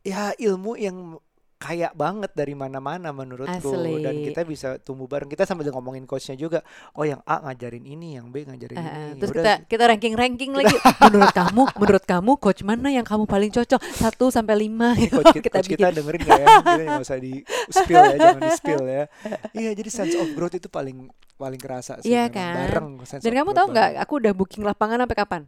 ya 0.01 0.33
ilmu 0.33 0.81
yang 0.81 1.21
kaya 1.61 1.93
banget 1.93 2.33
dari 2.33 2.57
mana-mana 2.57 3.13
menurutku 3.13 3.69
dan 4.01 4.17
Asli. 4.17 4.25
kita 4.27 4.41
bisa 4.43 4.69
tumbuh 4.81 5.05
bareng 5.05 5.29
kita 5.29 5.45
sambil 5.45 5.69
ngomongin 5.69 6.09
coachnya 6.09 6.33
juga 6.33 6.65
oh 6.97 7.05
yang 7.05 7.21
A 7.23 7.37
ngajarin 7.45 7.85
ini 7.85 8.17
yang 8.17 8.33
B 8.33 8.49
ngajarin 8.49 8.75
Eh, 8.75 8.89
ini 9.13 9.21
terus 9.21 9.31
udah 9.31 9.45
kita 9.45 9.53
kita 9.69 9.85
ranking 9.87 10.17
ranking 10.17 10.57
lagi 10.57 10.73
menurut 11.05 11.29
kamu 11.31 11.63
menurut 11.77 12.05
kamu 12.09 12.33
coach 12.41 12.65
mana 12.65 12.89
yang 12.89 13.05
kamu 13.05 13.29
paling 13.29 13.53
cocok 13.53 13.77
satu 13.93 14.33
sampai 14.33 14.57
lima 14.57 14.97
coach 15.13 15.37
kita, 15.37 15.45
kita 15.45 15.55
coach 15.55 15.69
bikin 15.69 15.79
kita 15.79 15.89
dengerin 15.93 16.21
gak 16.25 16.41
ya? 16.41 16.47
Kita 16.65 16.81
nggak 16.81 17.05
usah 17.05 17.19
di 17.21 17.33
spill 17.69 18.01
ya, 18.01 18.17
jangan 18.17 18.41
di 18.41 18.51
spill 18.57 18.83
ya. 18.83 19.05
Iya, 19.53 19.71
jadi 19.77 19.91
sense 19.93 20.17
of 20.17 20.29
growth 20.33 20.57
itu 20.57 20.67
paling 20.67 21.13
paling 21.37 21.61
kerasa 21.61 22.01
sih. 22.01 22.09
Iya 22.09 22.33
memang. 22.33 22.37
kan? 22.41 22.55
Bareng 22.57 22.89
sense 23.05 23.21
dan 23.21 23.31
of 23.31 23.37
kamu 23.37 23.51
tahu 23.53 23.67
nggak 23.69 23.89
aku 24.01 24.13
udah 24.17 24.33
booking 24.33 24.65
lapangan 24.65 25.05
sampai 25.05 25.19
kapan 25.19 25.43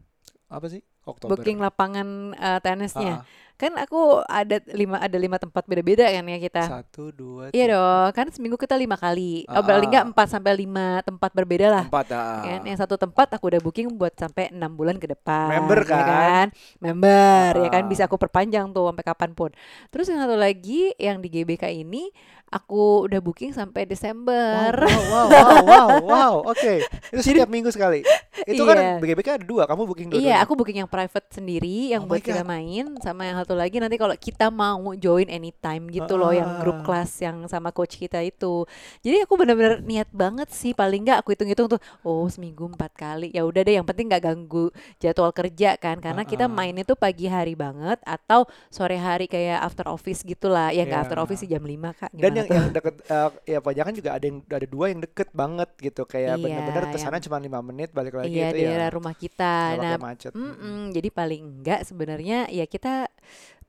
Apa 0.53 0.69
sih? 0.69 0.85
Oktober. 1.03 1.35
booking 1.35 1.57
lapangan 1.57 2.07
eh, 2.33 2.61
tenisnya 2.61 3.25
Ah, 3.25 3.52
kan 3.63 3.79
aku 3.79 4.19
ada 4.27 4.59
lima 4.75 4.99
ada 4.99 5.15
lima 5.15 5.39
tempat 5.39 5.63
beda-beda 5.71 6.11
kan 6.11 6.27
ya 6.27 6.39
kita 6.43 6.63
Satu, 6.67 7.15
dua, 7.15 7.55
Iya 7.55 7.79
dong, 7.79 8.11
kan 8.11 8.27
seminggu 8.35 8.59
kita 8.59 8.75
lima 8.75 8.99
kali. 8.99 9.47
Ah, 9.47 9.59
Oh, 9.59 9.63
paling 9.63 9.87
nggak 9.87 10.03
ah. 10.03 10.11
empat 10.11 10.27
sampai 10.29 10.51
lima 10.59 10.99
tempat 11.07 11.31
berbeda 11.31 11.71
lah. 11.71 11.85
empat. 11.87 12.07
ah. 12.11 12.43
Kan, 12.43 12.61
yang 12.67 12.75
satu 12.75 12.99
tempat 12.99 13.31
aku 13.31 13.55
udah 13.55 13.61
booking 13.63 13.95
buat 13.95 14.19
sampai 14.19 14.51
enam 14.51 14.75
bulan 14.75 14.99
ke 14.99 15.07
depan. 15.07 15.47
Member 15.63 15.79
ya 15.87 16.03
kan? 16.03 16.47
Member 16.83 17.51
ya 17.63 17.69
kan 17.71 17.83
Ah. 17.87 17.89
bisa 17.89 18.03
aku 18.11 18.19
perpanjang 18.19 18.67
tuh 18.75 18.91
sampai 18.91 19.05
kapan 19.07 19.31
pun. 19.31 19.51
Terus 19.95 20.11
yang 20.11 20.19
satu 20.19 20.35
lagi 20.35 20.91
yang 20.99 21.23
di 21.23 21.31
GBK 21.31 21.71
ini 21.79 22.11
aku 22.49 23.09
udah 23.09 23.17
booking 23.19 23.51
sampai 23.51 23.89
Desember. 23.89 24.77
Wow, 24.77 25.03
wow, 25.09 25.27
wow, 25.31 25.57
wow, 25.73 25.89
wow. 26.05 26.33
Oke, 26.45 26.85
itu 26.85 27.21
setiap 27.25 27.49
minggu 27.49 27.73
sekali. 27.73 28.05
Itu 28.45 28.69
kan 28.69 28.77
Iya. 28.77 28.99
BGBK 28.99 29.29
ada 29.39 29.45
dua, 29.45 29.65
kamu 29.65 29.83
booking 29.87 30.09
dua. 30.11 30.21
Iya, 30.21 30.37
aku 30.45 30.53
booking 30.53 30.85
yang 30.85 30.91
private 30.91 31.33
sendiri 31.33 31.97
yang 31.97 32.05
Oh 32.05 32.09
buat 32.09 32.21
kita 32.21 32.45
main 32.45 32.93
sama 33.01 33.25
yang 33.25 33.41
satu 33.41 33.52
lagi 33.53 33.77
nanti 33.77 33.95
kalau 33.95 34.13
kita 34.13 34.49
mau 34.49 34.77
join 34.95 35.27
anytime 35.27 35.89
gitu 35.89 36.15
loh 36.15 36.31
yang 36.31 36.59
grup 36.59 36.73
Ah. 36.75 36.85
kelas 36.85 37.13
yang 37.19 37.37
sama 37.47 37.69
coach 37.69 37.97
kita 37.97 38.21
itu. 38.21 38.65
Jadi 39.01 39.23
aku 39.23 39.35
bener-bener 39.35 39.81
niat 39.81 40.09
banget 40.09 40.49
sih 40.49 40.73
paling 40.73 41.03
nggak 41.03 41.19
aku 41.19 41.33
hitung-hitung 41.33 41.69
tuh 41.69 41.81
oh 42.01 42.27
seminggu 42.27 42.67
empat 42.67 42.93
kali. 42.93 43.29
Ya 43.31 43.43
udah 43.43 43.61
deh 43.61 43.75
yang 43.75 43.85
penting 43.85 44.07
nggak 44.07 44.25
ganggu 44.25 44.69
jadwal 44.97 45.31
kerja 45.31 45.77
kan 45.77 45.99
karena 45.99 46.23
kita 46.23 46.45
Ah. 46.45 46.53
main 46.53 46.75
itu 46.75 46.93
pagi 46.93 47.27
hari 47.27 47.53
banget 47.53 47.97
atau 48.03 48.45
sore 48.69 48.97
hari 48.97 49.25
kayak 49.25 49.61
after 49.61 49.87
office 49.87 50.23
gitulah. 50.23 50.69
Ya 50.69 50.83
nggak 50.83 50.93
Iya. 50.95 51.05
after 51.05 51.19
office 51.19 51.41
sih 51.41 51.49
jam 51.49 51.63
5 51.63 51.93
Kak. 51.93 52.11
Dan 52.13 52.33
yang 52.35 52.47
tuh? 52.47 52.55
yang 52.55 52.69
deket 52.71 52.95
eh, 53.05 53.29
ya 53.47 53.59
pajakan 53.59 53.93
juga 53.93 54.11
ada 54.13 54.25
yang 54.25 54.39
ada 54.43 54.67
dua 54.67 54.87
yang 54.89 55.01
deket 55.01 55.29
banget 55.33 55.69
gitu 55.79 56.03
kayak 56.05 56.35
Iya, 56.35 56.43
bener-bener 56.43 56.83
yang- 56.83 56.93
ke 56.93 56.99
sana 56.99 57.17
cuma 57.19 57.37
lima 57.37 57.61
menit 57.61 57.91
balik 57.91 58.15
lagi 58.15 58.31
Iya 58.31 58.49
itu 58.49 58.59
daerah 58.63 58.89
ya 58.89 58.93
rumah 58.93 59.15
kita. 59.15 59.55
Nah 59.75 59.99
macet. 59.99 60.33
Mm-mm, 60.33 60.91
jadi 60.91 61.09
paling 61.09 61.43
enggak 61.43 61.81
sebenarnya 61.83 62.47
ya 62.49 62.65
kita 62.65 63.07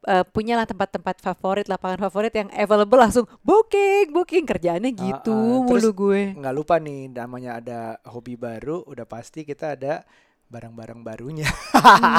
eh, 0.06 0.26
punyalah 0.26 0.64
tempat-tempat 0.64 1.20
favorit, 1.20 1.66
lapangan 1.66 2.00
favorit 2.02 2.32
yang 2.32 2.50
available 2.52 3.00
langsung 3.00 3.26
booking, 3.42 4.12
booking 4.12 4.44
kerjaannya 4.44 4.92
Ah, 4.92 5.00
gitu 5.00 5.32
ah. 5.32 5.64
mulu 5.64 5.70
Terus 5.80 5.86
gue. 5.94 6.22
nggak 6.36 6.54
lupa 6.54 6.76
nih 6.78 7.08
namanya 7.10 7.52
ada 7.58 7.80
hobi 8.06 8.36
baru 8.36 8.84
udah 8.84 9.04
pasti 9.04 9.42
kita 9.42 9.74
ada 9.74 10.04
barang-barang 10.54 11.00
barunya 11.02 11.50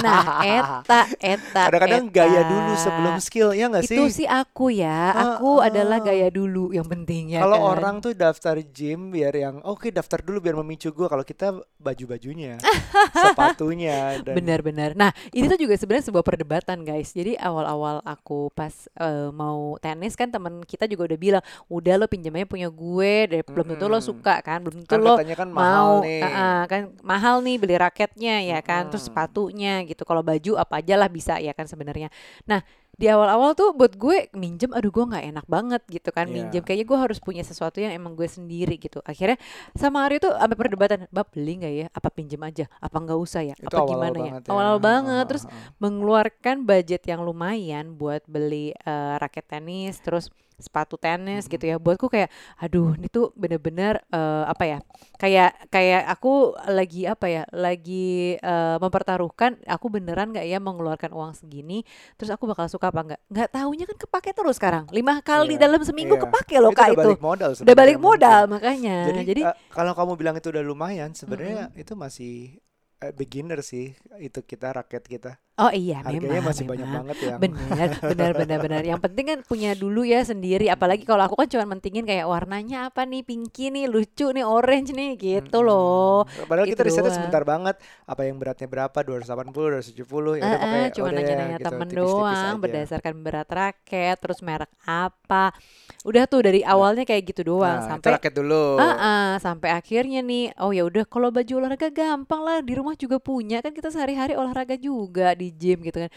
Nah, 0.03 0.43
eta, 0.43 1.07
eta, 1.23 1.63
kadang-kadang 1.71 2.11
eta. 2.11 2.15
gaya 2.19 2.43
dulu 2.43 2.73
sebelum 2.75 3.15
skill 3.23 3.55
ya 3.55 3.71
nggak 3.71 3.87
sih 3.87 3.95
Itu 3.95 4.05
sih 4.11 4.27
aku 4.27 4.75
ya, 4.75 5.15
aku 5.15 5.63
ah. 5.63 5.71
adalah 5.71 6.03
gaya 6.03 6.27
dulu 6.35 6.75
yang 6.75 6.85
penting 6.85 7.39
ya 7.39 7.47
kalau 7.47 7.63
kan? 7.63 7.71
orang 7.79 7.95
tuh 8.03 8.13
daftar 8.13 8.59
gym 8.61 9.15
biar 9.15 9.33
yang 9.33 9.63
oke 9.63 9.87
daftar 9.95 10.19
dulu 10.19 10.43
biar 10.43 10.59
memicu 10.59 10.91
gua 10.91 11.07
kalau 11.07 11.23
kita 11.23 11.55
baju-bajunya 11.79 12.59
sepatunya 13.23 14.19
dan 14.25 14.35
Benar-benar. 14.35 14.91
Nah, 14.99 15.11
ini 15.31 15.47
tuh 15.47 15.61
juga 15.61 15.79
sebenarnya 15.79 16.11
sebuah 16.11 16.25
perdebatan, 16.25 16.83
guys. 16.83 17.15
Jadi 17.15 17.39
awal-awal 17.39 18.03
aku 18.03 18.51
pas 18.53 18.73
eh, 18.99 19.31
mau 19.31 19.79
tenis 19.79 20.19
kan 20.19 20.29
teman 20.29 20.65
kita 20.67 20.91
juga 20.91 21.13
udah 21.13 21.19
bilang, 21.21 21.43
"Udah 21.71 21.95
lo 22.01 22.11
pinjamnya 22.11 22.49
punya 22.49 22.69
gue, 22.69 23.13
dari 23.31 23.43
belum 23.45 23.77
tentu 23.77 23.87
lo 23.87 24.01
suka 24.03 24.41
kan, 24.43 24.65
belum 24.65 24.83
tentu 24.83 24.91
kan 24.91 25.01
lo 25.01 25.15
kan 25.21 25.49
mahal 25.51 25.85
mau 25.85 25.95
nih 26.05 26.23
ah, 26.25 26.63
kan 26.65 26.83
mahal 27.05 27.37
nih 27.45 27.57
beli 27.61 27.77
raketnya 27.77 28.24
ya 28.41 28.59
kan 28.65 28.89
terus 28.89 29.05
Mm-mm. 29.09 29.13
sepatunya 29.13 29.83
gitu. 29.85 30.03
Kalau 30.07 30.23
baju 30.25 30.53
apa 30.57 30.81
aja 30.81 30.95
lah 30.97 31.09
bisa 31.13 31.37
ya 31.43 31.53
kan 31.53 31.69
sebenarnya. 31.69 32.09
Nah 32.49 32.65
di 32.95 33.11
awal-awal 33.11 33.59
tuh 33.59 33.75
buat 33.75 33.99
gue 33.99 34.31
minjem 34.39 34.71
aduh 34.71 34.95
gue 34.95 35.03
nggak 35.03 35.25
enak 35.35 35.47
banget 35.51 35.83
gitu 35.91 36.15
kan 36.15 36.31
Iya. 36.31 36.35
minjem. 36.35 36.63
Kayaknya 36.63 36.87
gue 36.87 36.99
harus 36.99 37.19
punya 37.19 37.43
sesuatu 37.43 37.83
yang 37.83 37.91
emang 37.91 38.15
gue 38.15 38.29
sendiri 38.31 38.79
gitu. 38.79 39.03
Akhirnya 39.03 39.35
sama 39.75 40.07
Aryo 40.07 40.31
tuh 40.31 40.33
sampai 40.39 40.57
perdebatan 40.57 40.99
bab 41.11 41.27
beli 41.35 41.59
nggak 41.59 41.75
ya? 41.75 41.87
Apa 41.91 42.09
pinjem 42.15 42.39
aja? 42.47 42.65
Apa 42.79 42.97
nggak 43.03 43.19
usah 43.19 43.43
ya? 43.43 43.55
Itu 43.59 43.67
apa 43.75 43.83
awal-awal 43.83 43.91
gimana 43.91 44.17
ya? 44.17 44.23
banget 44.31 44.43
awal-awal 44.47 44.81
banget. 44.81 45.25
Ah, 45.25 45.29
terus 45.29 45.45
ah, 45.45 45.51
ah. 45.51 45.71
mengeluarkan 45.83 46.57
budget 46.63 47.03
yang 47.11 47.21
lumayan 47.27 47.99
buat 47.99 48.23
beli 48.31 48.71
eh, 48.79 49.15
raket 49.19 49.47
tenis 49.51 49.99
terus 49.99 50.31
sepatu 50.65 50.97
tenis 50.97 51.45
gitu 51.45 51.61
ya 51.61 51.77
buatku 51.77 52.09
kayak 52.09 52.33
aduh 52.57 52.97
ini 52.97 53.13
tuh 53.13 53.29
bener-bener 53.37 54.01
eh, 54.09 54.45
apa 54.49 54.65
ya 54.65 54.79
kayak 55.21 55.69
kayak 55.69 56.09
aku 56.09 56.57
lagi 56.73 57.05
apa 57.05 57.27
ya 57.29 57.43
lagi 57.53 58.41
eh, 58.41 58.77
mempertaruhkan 58.81 59.61
aku 59.69 59.93
beneran 59.93 60.33
nggak 60.33 60.47
ya 60.49 60.57
mengeluarkan 60.57 61.13
uang 61.13 61.37
segini 61.37 61.85
terus 62.17 62.33
aku 62.33 62.49
bakal 62.49 62.65
suka 62.67 62.89
apa 62.89 63.01
enggak? 63.05 63.21
Nggak 63.29 63.49
taunya 63.53 63.85
kan 63.85 63.97
kepake 64.01 64.31
terus 64.33 64.57
sekarang. 64.57 64.85
Lima 64.89 65.21
kali 65.21 65.59
Iya, 65.59 65.69
dalam 65.69 65.83
seminggu 65.85 66.17
iya. 66.17 66.23
kepake 66.25 66.57
loh 66.63 66.73
Itu 66.73 66.79
kak 66.79 66.87
udah 66.87 66.95
itu. 66.95 67.03
balik 67.05 67.21
modal 67.21 67.51
Udah 67.55 67.75
balik 67.77 67.99
modal 68.01 68.41
makanya. 68.49 68.97
Jadi, 69.11 69.21
Jadi, 69.27 69.41
eh, 69.45 69.57
kalau 69.69 69.93
kamu 69.93 70.13
bilang 70.17 70.35
itu 70.39 70.49
udah 70.49 70.65
lumayan, 70.65 71.11
sebenarnya 71.13 71.69
itu 71.77 71.93
masih 71.93 72.57
beginner 73.13 73.61
sih 73.71 73.85
itu 74.27 74.39
kita 74.51 74.67
raket 74.77 75.05
kita. 75.13 75.31
oh 75.61 75.71
iya 75.75 75.95
Harganya 76.07 76.41
memang. 76.41 76.45
masih 76.49 76.65
banyak 76.71 76.89
memang. 76.89 76.97
banget 76.97 77.19
yang 77.31 77.43
Benar, 77.43 77.89
benar, 78.11 78.31
benar, 78.39 78.59
benar. 78.65 78.83
Yang 78.91 79.01
penting 79.05 79.27
kan 79.31 79.39
punya 79.51 79.71
dulu 79.83 80.01
ya 80.07 80.21
sendiri. 80.31 80.67
Apalagi 80.75 81.03
kalau 81.09 81.23
aku 81.27 81.37
kan 81.41 81.49
cuma 81.53 81.67
mentingin 81.77 82.05
kayak 82.11 82.27
warnanya 82.31 82.77
apa 82.91 83.03
nih, 83.11 83.23
pinky 83.29 83.71
nih, 83.75 83.85
lucu 83.91 84.31
nih, 84.37 84.45
orange 84.47 84.91
nih, 84.99 85.11
gitu 85.19 85.59
Mm-mm. 85.59 85.67
loh. 85.67 86.27
Padahal 86.49 86.69
Itu 86.69 86.73
kita 86.73 86.83
risetnya 86.87 87.11
doang. 87.11 87.15
sebentar 87.15 87.43
banget. 87.53 87.77
Apa 88.11 88.23
yang 88.29 88.37
beratnya 88.41 88.69
berapa? 88.71 88.99
280, 89.07 89.69
270 89.73 90.33
ya 90.39 90.45
udah 90.51 90.61
Eh, 90.61 90.61
pakai 90.65 90.81
eh, 90.85 90.91
cuma 90.95 91.11
nanya-nanya 91.15 91.59
gitu, 91.59 91.65
temen 91.67 91.89
tipis-tipis 91.91 92.41
doang 92.45 92.55
aja. 92.55 92.59
berdasarkan 92.63 93.15
berat 93.25 93.49
raket, 93.59 94.17
terus 94.23 94.41
merek 94.47 94.71
apa. 94.85 95.55
Udah 96.09 96.25
tuh 96.31 96.41
dari 96.47 96.61
awalnya 96.67 97.05
kayak 97.09 97.25
gitu 97.35 97.43
doang 97.57 97.79
Nah, 97.79 97.89
sampai 97.89 98.13
raket 98.13 98.33
dulu. 98.39 98.55
Ah, 98.79 98.95
ah, 98.99 99.29
sampai 99.39 99.71
akhirnya 99.71 100.19
nih, 100.23 100.51
oh 100.59 100.71
ya 100.75 100.83
udah 100.91 101.05
kalau 101.07 101.31
baju 101.31 101.53
olahraga 101.63 101.89
gampang 101.95 102.43
lah 102.43 102.59
di 102.67 102.75
rumah 102.75 102.94
juga 102.97 103.17
punya 103.19 103.59
kan 103.59 103.71
kita 103.71 103.89
sehari-hari 103.89 104.35
olahraga 104.35 104.75
juga 104.75 105.33
di 105.33 105.51
gym 105.51 105.83
gitu 105.83 106.01
kan. 106.01 106.13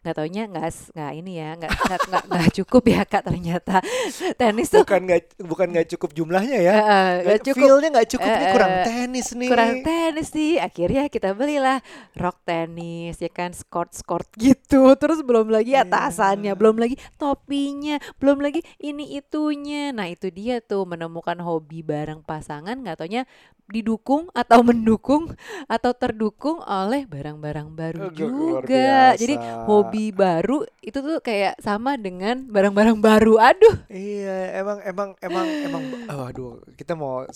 Nggak 0.00 0.16
taunya 0.16 0.42
nggak 0.48 0.64
nggak 0.96 1.12
ini 1.12 1.32
ya 1.36 1.50
nggak 1.60 1.70
nggak 1.76 2.22
nggak 2.24 2.50
cukup 2.56 2.82
ya 2.88 3.00
kak 3.04 3.20
ternyata 3.20 3.84
tenis 4.32 4.72
tuh 4.72 4.80
Bukan 4.80 5.00
nggak 5.04 5.20
bukan 5.44 5.66
nggak 5.68 5.88
cukup 5.92 6.10
jumlahnya 6.16 6.56
ya. 6.56 6.72
nggak 7.20 7.40
cukup 7.44 7.60
Feel-nya 7.60 7.88
nggak 7.92 8.08
cukup 8.08 8.30
nih 8.32 8.40
Eh, 8.40 8.52
kurang 8.56 8.72
tenis 8.80 9.26
nih. 9.36 9.48
kurang 9.52 9.74
tenis 9.84 10.28
sih 10.32 10.56
akhirnya 10.56 11.04
kita 11.06 11.36
belilah 11.36 11.84
rok 12.16 12.40
tenis 12.48 13.20
ya 13.20 13.28
kan 13.28 13.52
skort 13.52 13.92
skort 13.92 14.24
gitu 14.40 14.88
terus 14.96 15.20
belum 15.20 15.52
lagi 15.52 15.76
Iya. 15.76 15.84
atasannya 15.84 16.56
belum 16.56 16.80
lagi 16.80 16.96
topinya 17.20 18.00
belum 18.16 18.40
lagi 18.40 18.64
ini 18.80 19.20
itunya 19.20 19.92
nah 19.92 20.08
itu 20.08 20.32
dia 20.32 20.64
tuh 20.64 20.88
menemukan 20.88 21.36
hobi 21.38 21.84
bareng 21.84 22.24
pasangan 22.24 22.72
nggak 22.72 22.96
taunya 22.96 23.28
didukung 23.70 24.26
atau 24.34 24.60
mendukung 24.66 25.32
atau 25.70 25.94
terdukung 25.94 26.58
oleh 26.66 27.06
barang-barang 27.06 27.68
baru 27.72 28.10
luar 28.10 28.18
juga 28.18 28.90
jadi 29.14 29.34
hobi 29.64 30.10
baru 30.10 30.66
itu 30.82 30.98
tuh 30.98 31.22
kayak 31.22 31.56
sama 31.62 31.94
dengan 31.94 32.44
barang-barang 32.50 32.98
baru 32.98 33.38
aduh 33.38 33.86
Iya, 33.90 34.60
emang 34.60 34.78
emang 34.82 35.08
emang 35.20 35.46
emang 35.66 35.82
oh, 36.10 36.26
aduh, 36.26 36.52
kita 36.74 36.98
mau 36.98 37.26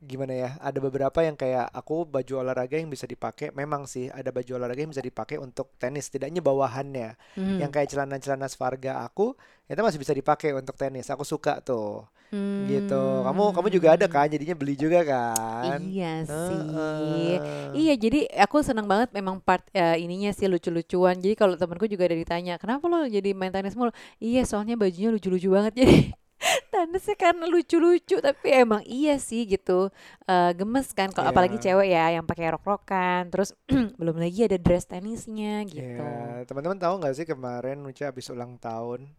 gimana 0.00 0.32
ya? 0.32 0.50
Ada 0.58 0.78
beberapa 0.80 1.20
yang 1.20 1.36
kayak 1.36 1.68
aku 1.76 2.08
baju 2.08 2.40
olahraga 2.40 2.80
yang 2.80 2.88
bisa 2.88 3.04
dipakai. 3.04 3.52
Memang 3.52 3.84
sih 3.84 4.08
ada 4.08 4.32
baju 4.32 4.56
olahraga 4.56 4.80
yang 4.80 4.92
bisa 4.92 5.04
dipakai 5.04 5.36
untuk 5.36 5.76
tenis, 5.76 6.08
tidaknya 6.08 6.40
bawahannya. 6.40 7.14
Hmm. 7.36 7.58
Yang 7.60 7.70
kayak 7.76 7.88
celana-celana 7.92 8.48
Sparga 8.48 9.04
aku 9.04 9.36
itu 9.68 9.80
masih 9.80 10.00
bisa 10.00 10.16
dipakai 10.16 10.56
untuk 10.56 10.74
tenis. 10.74 11.12
Aku 11.12 11.22
suka 11.22 11.60
tuh. 11.60 12.08
Gitu. 12.60 13.02
Kamu 13.26 13.50
kamu 13.50 13.68
juga 13.68 13.88
ada 13.98 14.06
Hmm. 14.06 14.14
kan? 14.14 14.26
Jadinya 14.26 14.54
beli 14.54 14.74
juga 14.74 15.02
kan? 15.02 15.78
Iya 15.82 16.22
sih. 16.24 16.58
Heeh. 16.60 17.34
Iya, 17.74 17.94
jadi 17.98 18.20
aku 18.38 18.62
senang 18.62 18.86
banget 18.86 19.10
memang 19.10 19.42
part 19.42 19.66
eh, 19.70 19.98
ininya 19.98 20.30
sih 20.30 20.46
lucu-lucuan. 20.46 21.18
Jadi 21.18 21.34
kalau 21.34 21.58
temanku 21.58 21.84
juga 21.84 22.06
ada 22.06 22.14
ditanya, 22.14 22.54
kenapa 22.56 22.86
lo 22.86 23.02
jadi 23.04 23.34
main 23.34 23.50
tenis 23.50 23.74
mulu? 23.74 23.90
Iya, 24.18 24.46
soalnya 24.46 24.78
bajunya 24.78 25.10
lucu-lucu 25.10 25.50
banget. 25.50 25.72
Jadi 25.80 25.98
tenisnya 26.72 27.16
karena 27.20 27.44
lucu-lucu, 27.44 28.16
tapi 28.16 28.48
emang 28.48 28.80
iya 28.88 29.20
sih 29.20 29.44
gitu. 29.44 29.92
Eh, 30.24 30.50
gemes 30.56 30.88
kan, 30.96 31.12
kalau 31.12 31.28
apalagi 31.28 31.60
Iya. 31.60 31.64
cewek 31.76 31.88
ya 31.90 32.04
yang 32.16 32.24
pakai 32.24 32.56
rok-rokan, 32.56 33.28
terus 33.28 33.52
belum 34.00 34.16
lagi 34.16 34.48
ada 34.48 34.56
dress 34.56 34.88
tenisnya 34.88 35.68
gitu. 35.68 36.00
Iya, 36.00 36.48
teman-teman 36.48 36.80
tahu 36.80 36.94
nggak 36.96 37.12
sih 37.12 37.26
kemarin 37.28 37.84
Nucha 37.84 38.08
habis 38.08 38.30
ulang 38.32 38.56
tahun? 38.56 39.12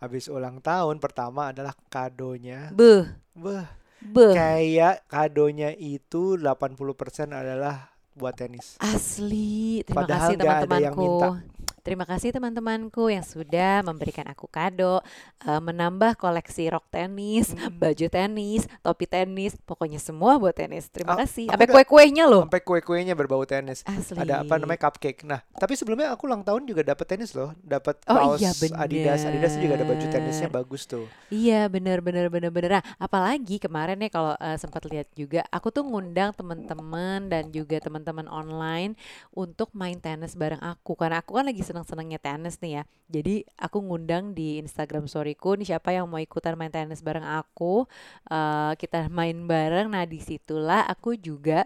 Habis 0.00 0.32
ulang 0.32 0.64
tahun 0.64 0.96
pertama 0.96 1.52
adalah 1.52 1.76
kadonya. 1.92 2.72
Beuh, 2.72 3.04
Beuh, 3.36 3.68
beuh. 4.00 4.32
kayak 4.32 5.04
kadonya 5.04 5.76
itu 5.76 6.40
80% 6.40 7.36
adalah 7.36 7.92
buat 8.16 8.32
tenis. 8.32 8.80
Asli, 8.80 9.84
terima 9.84 10.08
Padahal 10.08 10.32
kasih 10.32 10.36
nggak 10.40 10.56
ada 10.56 10.76
yang 10.80 10.94
teman-temanku. 10.96 11.59
Terima 11.80 12.04
kasih 12.04 12.30
teman-temanku 12.30 13.08
yang 13.08 13.24
sudah 13.24 13.80
memberikan 13.80 14.28
aku 14.28 14.44
kado, 14.46 15.00
eh, 15.42 15.60
menambah 15.60 16.14
koleksi 16.14 16.68
rok 16.68 16.84
tenis, 16.88 17.56
Mm. 17.56 17.80
baju 17.80 18.06
tenis, 18.06 18.62
topi 18.80 19.04
tenis, 19.04 19.56
pokoknya 19.64 19.96
semua 19.96 20.36
buat 20.36 20.52
tenis. 20.52 20.92
Terima 20.92 21.16
Ah, 21.16 21.24
kasih. 21.24 21.48
Sampai 21.48 21.66
kue-kuenya 21.66 22.28
loh. 22.28 22.44
Sampai 22.44 22.60
kue-kuenya 22.60 23.16
berbau 23.16 23.42
tenis. 23.42 23.80
Asli. 23.82 24.20
Ada 24.20 24.44
apa 24.44 24.54
namanya 24.56 24.86
cupcake. 24.86 25.24
Nah, 25.24 25.40
tapi 25.56 25.72
sebelumnya 25.74 26.12
aku 26.12 26.28
ulang 26.28 26.44
tahun 26.44 26.68
juga 26.68 26.84
dapat 26.84 27.06
tenis 27.08 27.32
loh, 27.32 27.56
dapat 27.58 27.96
Oh, 28.04 28.36
kaos 28.36 28.40
iya, 28.40 28.52
Adidas. 28.76 29.24
Adidas 29.24 29.56
juga 29.56 29.74
ada 29.74 29.84
baju 29.84 30.04
tenisnya 30.04 30.48
bagus 30.48 30.84
tuh. 30.84 31.08
Iya 31.28 31.66
bener 31.66 32.04
bener 32.04 32.28
bener 32.28 32.52
bener. 32.52 32.70
Nah, 32.76 32.84
apalagi 32.96 33.56
kemarin 33.56 33.96
nih 33.96 34.12
kalau 34.12 34.36
eh, 34.36 34.56
sempat 34.56 34.84
lihat 34.84 35.08
juga, 35.12 35.40
aku 35.48 35.72
tuh 35.72 35.82
ngundang 35.82 36.36
teman-teman 36.36 37.26
dan 37.26 37.48
juga 37.48 37.80
teman-teman 37.80 38.26
online 38.26 38.94
untuk 39.30 39.72
main 39.72 39.96
tenis 39.96 40.34
bareng 40.34 40.60
aku 40.60 40.92
karena 40.92 41.22
aku 41.22 41.34
kan 41.34 41.46
lagi 41.46 41.62
seneng-senengnya 41.70 42.18
tenis 42.18 42.58
nih 42.58 42.72
ya. 42.76 42.82
Jadi 43.08 43.34
aku 43.54 43.78
ngundang 43.80 44.34
di 44.34 44.58
Instagram 44.58 45.06
storyku 45.06 45.54
nih 45.54 45.70
siapa 45.70 45.90
yang 45.90 46.04
mau 46.04 46.18
ikutan 46.18 46.54
main 46.54 46.68
tenis 46.68 46.98
bareng 46.98 47.22
aku, 47.22 47.86
eh, 48.26 48.72
kita 48.74 49.06
main 49.08 49.46
bareng. 49.46 49.86
Nah 49.86 50.02
di 50.02 50.18
situlah 50.18 50.82
aku 50.84 51.14
juga 51.14 51.62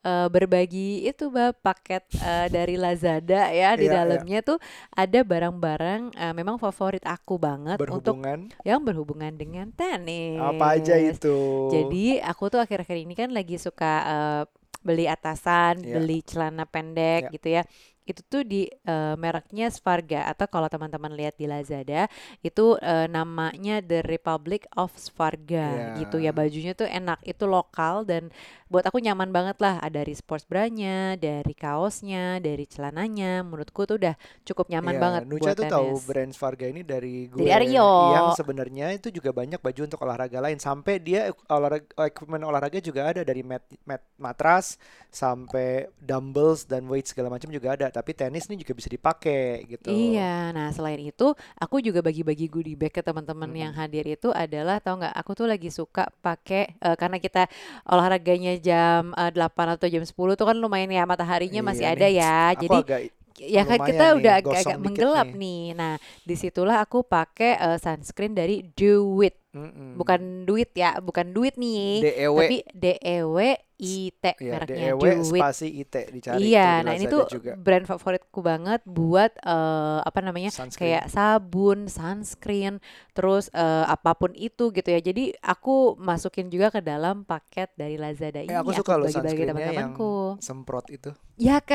eh, 0.00 0.28
berbagi 0.28 1.04
itu 1.04 1.28
bah 1.28 1.52
paket 1.52 2.04
eh, 2.14 2.48
dari 2.48 2.76
Lazada 2.76 3.48
ya 3.48 3.72
Iya, 3.72 3.80
di 3.80 3.86
iya. 3.88 3.94
dalamnya 3.96 4.40
tuh 4.40 4.60
ada 4.92 5.20
barang-barang 5.20 6.12
eh, 6.12 6.32
memang 6.32 6.56
favorit 6.56 7.00
aku 7.04 7.36
banget 7.36 7.80
untuk 7.80 8.20
Berhubungan 8.20 8.52
yang 8.62 8.80
berhubungan 8.80 9.32
dengan 9.32 9.72
tenis. 9.72 10.36
apa 10.36 10.76
aja 10.76 11.00
itu? 11.00 11.72
Jadi 11.72 12.20
aku 12.20 12.48
tuh 12.48 12.60
akhir-akhir 12.60 12.96
ini 13.00 13.16
kan 13.16 13.32
lagi 13.32 13.56
suka 13.56 13.92
eh, 14.04 14.42
beli 14.84 15.08
atasan, 15.08 15.80
Iya. 15.80 15.96
beli 15.96 16.20
celana 16.20 16.68
pendek 16.68 17.28
Iya. 17.28 17.32
gitu 17.32 17.48
ya. 17.48 17.62
Itu 18.04 18.20
tuh 18.22 18.44
di 18.44 18.68
eh, 18.68 19.14
mereknya 19.16 19.66
Sparga 19.66 20.28
atau 20.28 20.44
kalau 20.46 20.68
teman-teman 20.68 21.10
lihat 21.10 21.34
di 21.34 21.48
Lazada 21.48 22.06
itu 22.40 22.76
eh, 22.78 23.08
namanya 23.08 23.80
The 23.80 24.04
Republic 24.04 24.68
of 24.76 24.92
Sparga 24.94 25.96
Iya. 25.96 26.04
gitu 26.04 26.16
ya. 26.20 26.30
Bajunya 26.30 26.72
tuh 26.72 26.84
enak, 26.84 27.24
itu 27.24 27.44
lokal 27.44 28.04
dan 28.04 28.28
buat 28.68 28.84
aku 28.84 29.00
nyaman 29.00 29.32
banget 29.32 29.56
lah. 29.58 29.80
Ada 29.80 30.04
dari 30.04 30.12
sports 30.12 30.44
bra-nya, 30.44 31.16
dari 31.16 31.56
kaosnya, 31.56 32.36
dari 32.38 32.68
celananya. 32.68 33.40
Menurutku 33.40 33.88
tuh 33.88 33.96
udah 33.96 34.12
cukup 34.44 34.68
nyaman 34.68 34.94
Iya, 34.94 35.00
banget 35.00 35.20
Nucha 35.24 35.54
buat 35.54 35.56
tuh 35.56 35.64
tahu 35.70 35.90
brand 36.04 36.32
Sparga 36.34 36.66
ini 36.68 36.84
dari 36.84 37.30
gue 37.32 37.40
Dari 37.40 37.72
Aryo. 37.72 37.88
yang 38.12 38.26
sebenarnya 38.36 38.92
itu 38.92 39.08
juga 39.08 39.32
banyak 39.32 39.56
baju 39.56 39.80
untuk 39.80 40.02
olahraga 40.04 40.44
lain 40.44 40.60
sampai 40.60 41.00
dia 41.00 41.32
olahraga 41.48 41.88
equipment 42.04 42.44
olahraga 42.44 42.82
juga 42.84 43.08
ada 43.08 43.24
dari 43.24 43.40
mat, 43.40 43.64
mat 43.88 44.04
matras 44.20 44.76
sampai 45.08 45.88
dumbbells 45.96 46.66
dan 46.66 46.84
weight 46.84 47.06
segala 47.06 47.32
macam 47.32 47.48
juga 47.48 47.78
ada 47.78 47.93
tapi 47.96 48.10
tenis 48.18 48.44
ini 48.50 48.56
juga 48.62 48.72
bisa 48.78 48.90
dipakai 48.96 49.64
gitu. 49.72 49.92
Iya, 49.94 50.48
nah 50.56 50.72
selain 50.72 50.96
itu 50.96 51.36
aku 51.60 51.76
juga 51.84 52.00
bagi-bagi 52.00 52.48
goodie 52.48 52.72
bag 52.72 52.88
ke 52.88 53.04
teman-teman 53.04 53.52
yang 53.52 53.68
Mm-mm. 53.68 53.76
hadir 53.76 54.08
itu 54.08 54.32
adalah 54.32 54.80
tahu 54.80 55.04
nggak? 55.04 55.12
Aku 55.20 55.36
tuh 55.36 55.44
lagi 55.44 55.68
suka 55.68 56.08
pakai 56.24 56.72
eh, 56.80 56.96
karena 56.96 57.20
kita 57.20 57.44
olahraganya 57.84 58.56
jam 58.64 59.12
eh, 59.12 59.28
8 59.36 59.76
atau 59.76 59.84
jam 59.84 60.00
10 60.08 60.40
tuh 60.40 60.48
kan 60.48 60.56
lumayan 60.56 60.88
ya 60.88 61.04
mataharinya 61.04 61.60
masih 61.60 61.84
Iya 61.84 61.90
ada 61.92 62.08
nih, 62.08 62.08
ya. 62.08 62.56
Aku 62.60 62.72
Jadi 62.72 62.80
agak 62.80 63.00
ya 63.36 63.68
kan 63.68 63.84
kita 63.84 64.16
nih, 64.16 64.16
udah 64.16 64.32
agak-agak 64.40 64.78
menggelap 64.80 65.28
nih. 65.28 65.36
nih. 65.36 65.76
Nah, 65.76 66.00
di 66.24 66.34
situlah 66.40 66.80
aku 66.80 67.04
pakai 67.04 67.60
eh, 67.60 67.76
sunscreen 67.76 68.32
dari 68.32 68.64
Do 68.72 69.20
It. 69.20 69.43
Mm-mm. 69.54 69.94
Bukan 69.94 70.20
duit 70.42 70.74
ya, 70.74 70.98
bukan 70.98 71.30
duit 71.30 71.54
nih. 71.54 72.02
DEW 72.02 72.36
Tapi 72.36 72.58
D 72.74 72.84
E 72.98 73.18
W 73.22 73.38
I 73.74 73.94
T 74.12 74.24
ya 74.38 74.54
mereknya 74.54 74.94
DEW 74.94 74.98
Do 74.98 75.06
It. 75.08 75.18
spasi 75.24 75.66
IT 75.76 75.94
dicari 76.10 76.38
Iya, 76.44 76.82
nah 76.82 76.92
ini 76.92 77.06
tuh 77.06 77.26
juga 77.28 77.54
brand 77.54 77.82
favoritku 77.84 78.38
banget 78.38 78.82
buat 78.84 79.30
eh, 79.36 79.98
apa 80.00 80.18
namanya 80.20 80.50
sunscreen. 80.50 80.98
kayak 80.98 81.04
sabun, 81.08 81.86
sunscreen, 81.86 82.78
terus 83.10 83.46
eh, 83.50 83.84
apa 83.84 84.14
pun 84.14 84.30
itu 84.32 84.70
gitu 84.70 84.88
ya. 84.88 84.98
Jadi 84.98 85.34
aku 85.36 85.94
masukin 85.96 86.46
juga 86.48 86.70
ke 86.70 86.80
dalam 86.80 87.22
paket 87.22 87.70
dari 87.74 87.94
Lazada 87.94 88.40
Eh, 88.40 88.44
ini. 88.44 88.54
aku 88.54 88.70
suka 88.72 88.94
loh 88.94 89.06
bagi-bagi 89.06 89.22
sunscreennya 89.38 89.54
yang 89.72 89.94
teman-temanku. 89.94 90.14
semprot 90.40 90.86
itu. 90.88 91.10
Ya 91.36 91.58
Makanya 91.58 91.66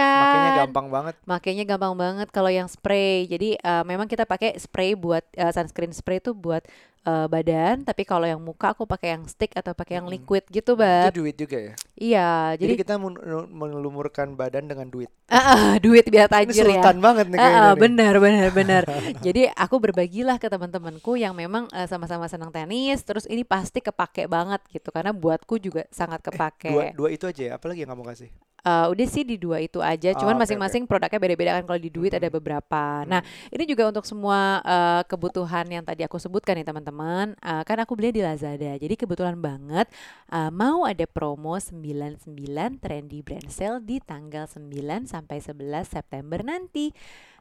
kan? 0.50 0.60
gampang 0.66 0.88
banget. 0.88 1.16
Makanya 1.26 1.64
gampang 1.66 1.96
banget 1.96 2.28
kalau 2.30 2.48
yang 2.50 2.68
spray. 2.68 3.24
Jadi 3.26 3.56
eh, 3.56 3.84
memang 3.84 4.08
kita 4.08 4.24
pakai 4.24 4.56
spray 4.56 4.96
buat 4.96 5.24
eh, 5.32 5.52
sunscreen 5.52 5.92
spray 5.92 6.20
itu 6.20 6.32
buat 6.32 6.64
eh, 7.04 7.28
badan, 7.28 7.84
tapi 7.84 8.04
kalau 8.04 8.26
yang 8.26 8.40
muka 8.40 8.72
aku 8.72 8.84
pakai 8.84 9.16
yang 9.16 9.24
stick 9.26 9.52
atau 9.54 9.72
pakai 9.72 10.00
yang 10.00 10.08
liquid 10.08 10.44
gitu, 10.48 10.74
Itu 10.74 10.80
Bab. 10.80 11.12
duit 11.12 11.36
juga 11.36 11.58
ya. 11.58 11.74
Iya, 11.96 12.30
Jadi, 12.56 12.64
jadi 12.64 12.74
kita 12.80 12.94
men- 12.96 13.20
melumurkan 13.50 14.34
badan 14.34 14.68
dengan 14.68 14.88
duit. 14.88 15.10
ah, 15.28 15.38
ah, 15.38 15.72
duit 15.84 16.08
biar 16.08 16.28
Ini 16.28 16.34
tajir 16.50 16.66
ya. 16.66 16.80
sultan 16.80 16.98
banget 17.00 17.26
nih 17.28 17.38
kayaknya 17.38 17.60
ah, 17.62 17.72
nih. 17.72 17.80
benar 17.80 18.14
benar 18.18 18.48
benar. 18.52 18.84
Jadi 19.26 19.42
aku 19.52 19.76
berbagilah 19.78 20.38
ke 20.38 20.48
teman-temanku 20.48 21.16
yang 21.16 21.36
memang 21.36 21.68
eh, 21.70 21.86
sama-sama 21.86 22.26
senang 22.26 22.50
tenis, 22.50 23.04
terus 23.04 23.28
ini 23.28 23.44
pasti 23.44 23.80
kepake 23.80 24.26
banget 24.26 24.60
gitu 24.70 24.90
karena 24.90 25.12
buatku 25.12 25.60
juga 25.60 25.86
sangat 25.90 26.20
Dua, 26.22 26.28
kepake. 26.34 26.94
dua 26.96 27.10
itu 27.10 27.26
aja 27.26 27.42
ya. 27.44 27.52
Apalagi 27.56 27.84
yang 27.84 27.92
kamu 27.94 28.06
kasih? 28.08 28.30
Eh, 28.60 28.86
udah 28.92 29.08
sih 29.08 29.24
di 29.24 29.40
dua 29.40 29.64
itu 29.64 29.80
aja. 29.80 30.12
Oh, 30.12 30.20
Cuman 30.20 30.36
masing-masing 30.36 30.84
produknya 30.84 31.20
beda-beda 31.20 31.52
kan. 31.60 31.64
Kalau 31.64 31.80
di 31.80 31.92
duit 31.92 32.12
ada 32.12 32.28
Mm-mm. 32.28 32.38
beberapa. 32.40 33.08
Nah, 33.08 33.22
Hmm. 33.24 33.54
ini 33.56 33.64
juga 33.64 33.88
untuk 33.88 34.04
semua 34.04 34.60
eh, 34.62 35.02
kebutuhan 35.08 35.66
yang 35.70 35.84
tadi 35.84 36.04
aku 36.04 36.20
sebutkan 36.20 36.60
nih 36.60 36.68
teman-teman. 36.68 37.36
Eh, 37.40 37.64
kan 37.64 37.78
aku 37.80 37.96
beli 37.96 38.12
di 38.12 38.22
Lazada. 38.22 38.76
Jadi 38.76 38.96
kebetulan 38.96 39.40
banget 39.40 39.88
eh, 40.30 40.52
mau 40.52 40.84
ada 40.84 41.06
promo 41.08 41.56
99 41.56 42.80
Trendy 42.80 43.20
Brand 43.24 43.48
Sale 43.48 43.80
di 43.80 43.98
tanggal 44.04 44.46
9 44.46 45.08
sampai 45.08 45.38
11 45.40 45.88
September 45.88 46.40
nanti. 46.44 46.92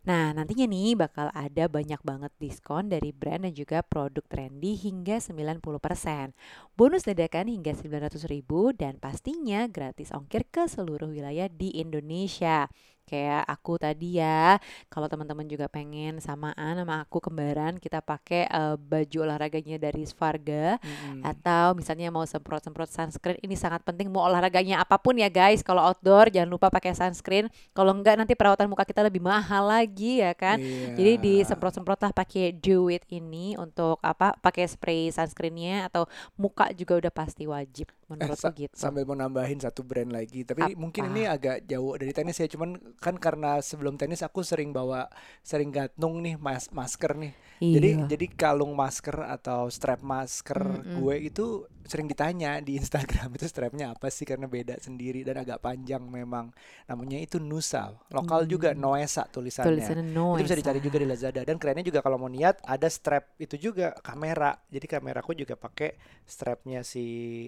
Nah, 0.06 0.30
nantinya 0.30 0.68
nih 0.70 0.94
bakal 0.94 1.32
ada 1.34 1.66
banyak 1.66 1.98
banget 2.06 2.32
diskon 2.38 2.86
dari 2.92 3.10
brand 3.10 3.42
dan 3.48 3.54
juga 3.54 3.82
produk 3.82 4.22
trendy 4.28 4.78
hingga 4.78 5.18
90%. 5.18 6.36
Bonus 6.78 7.02
dadakan 7.02 7.50
hingga 7.50 7.74
900 7.74 8.30
ribu 8.30 8.70
dan 8.76 9.02
pastinya 9.02 9.66
gratis 9.66 10.14
ongkir 10.14 10.46
ke 10.46 10.70
seluruh 10.70 11.10
wilayah 11.10 11.50
di 11.50 11.74
Indonesia. 11.74 12.70
Kayak 13.08 13.48
aku 13.48 13.74
tadi 13.74 14.20
ya, 14.20 14.60
kalau 14.86 15.08
teman-teman 15.08 15.44
juga 15.44 15.64
pengen 15.66 16.20
samaan 16.20 16.76
sama 16.76 17.00
aku 17.00 17.18
kembaran, 17.18 17.76
kita 17.76 17.98
pakai 17.98 18.44
eh, 18.44 18.76
baju 18.76 19.18
olahraganya 19.24 19.80
dari 19.80 20.04
Svarga 20.04 20.76
Mm-mm. 20.78 21.24
atau 21.24 21.72
misalnya 21.72 22.08
mau 22.08 22.22
semprot-semprot 22.22 22.86
sunscreen 22.86 23.40
ini 23.40 23.54
sangat 23.54 23.80
penting 23.80 24.08
mau 24.08 24.22
olahraganya 24.22 24.78
apa 24.78 24.96
pun 24.96 25.16
ya 25.16 25.26
guys 25.26 25.60
kalau 25.60 25.80
outdoor 25.82 26.28
jangan 26.28 26.50
lupa 26.50 26.68
pakai 26.68 26.92
sunscreen 26.92 27.46
kalau 27.72 27.90
enggak 27.90 28.14
nanti 28.14 28.34
perawatan 28.34 28.68
muka 28.68 28.84
kita 28.84 29.00
lebih 29.00 29.18
mahal 29.18 29.64
lagi 29.64 30.20
ya 30.20 30.32
kan 30.32 30.60
jadi 30.92 31.08
Iya. 31.10 31.22
disemprot-semprot 31.22 31.96
lah 31.98 32.12
pakai 32.12 32.52
Do 32.52 32.88
It 32.88 33.08
ini 33.08 33.56
untuk 33.56 33.96
apa 34.00 34.36
pakai 34.36 34.66
spray 34.66 35.08
sunscreennya 35.08 35.88
atau 35.88 36.04
muka 36.34 36.68
juga 36.72 36.98
udah 36.98 37.10
pasti 37.10 37.44
wajib 37.44 37.88
Eh, 37.88 38.16
menurutku 38.16 38.40
sa- 38.42 38.52
gitu 38.52 38.72
sambil 38.72 39.04
mau 39.04 39.12
nambahin 39.12 39.56
satu 39.58 39.80
brand 39.80 40.08
lagi, 40.08 40.40
tapi 40.40 40.72
mungkin 40.74 41.04
Apa? 41.04 41.12
ini 41.12 41.22
agak 41.24 41.56
jauh 41.62 41.92
dari 41.92 42.08
tenis 42.10 42.36
ya. 42.36 42.48
Cuman 42.48 42.96
kan 42.98 43.16
karena 43.16 43.62
sebelum 43.62 43.94
tenis 43.94 44.20
aku 44.20 44.42
sering 44.42 44.70
bawa, 44.70 45.06
sering 45.40 45.70
gantung 45.70 46.20
nih 46.20 46.34
mas 46.36 46.68
masker 46.70 47.14
nih. 47.14 47.34
Jadi 47.68 47.88
iya 47.88 48.06
jadi 48.06 48.26
kalung 48.32 48.72
masker 48.74 49.18
atau 49.26 49.66
strap 49.68 50.00
masker 50.02 50.58
Mm-mm. 50.58 50.94
gue 50.94 51.16
itu 51.20 51.46
sering 51.84 52.04
ditanya 52.06 52.60
di 52.60 52.76
Instagram 52.76 53.28
itu 53.36 53.48
strapnya 53.48 53.92
apa 53.96 54.08
sih 54.08 54.24
karena 54.24 54.46
beda 54.46 54.76
sendiri 54.78 55.20
dan 55.26 55.42
agak 55.42 55.58
panjang 55.60 56.02
memang. 56.04 56.52
Namanya 56.86 57.18
itu 57.18 57.36
Nusa, 57.38 57.92
lokal 58.08 58.44
juga 58.46 58.72
Hmm. 58.72 58.80
Noesa 58.80 59.26
tulisannya. 59.28 59.66
tulisannya 59.68 60.04
no 60.04 60.36
Itu 60.36 60.46
bisa 60.46 60.56
dicari 60.56 60.80
juga 60.80 60.96
di 60.96 61.06
Lazada 61.08 61.42
dan 61.44 61.56
kerennya 61.60 61.84
juga 61.84 62.00
kalau 62.00 62.16
mau 62.16 62.30
niat 62.30 62.62
ada 62.64 62.88
strap 62.88 63.36
itu 63.36 63.56
juga 63.58 63.92
kamera. 64.00 64.56
Jadi 64.68 64.86
kameraku 64.88 65.36
juga 65.36 65.54
pakai 65.56 65.96
strapnya 66.24 66.80
si 66.84 67.04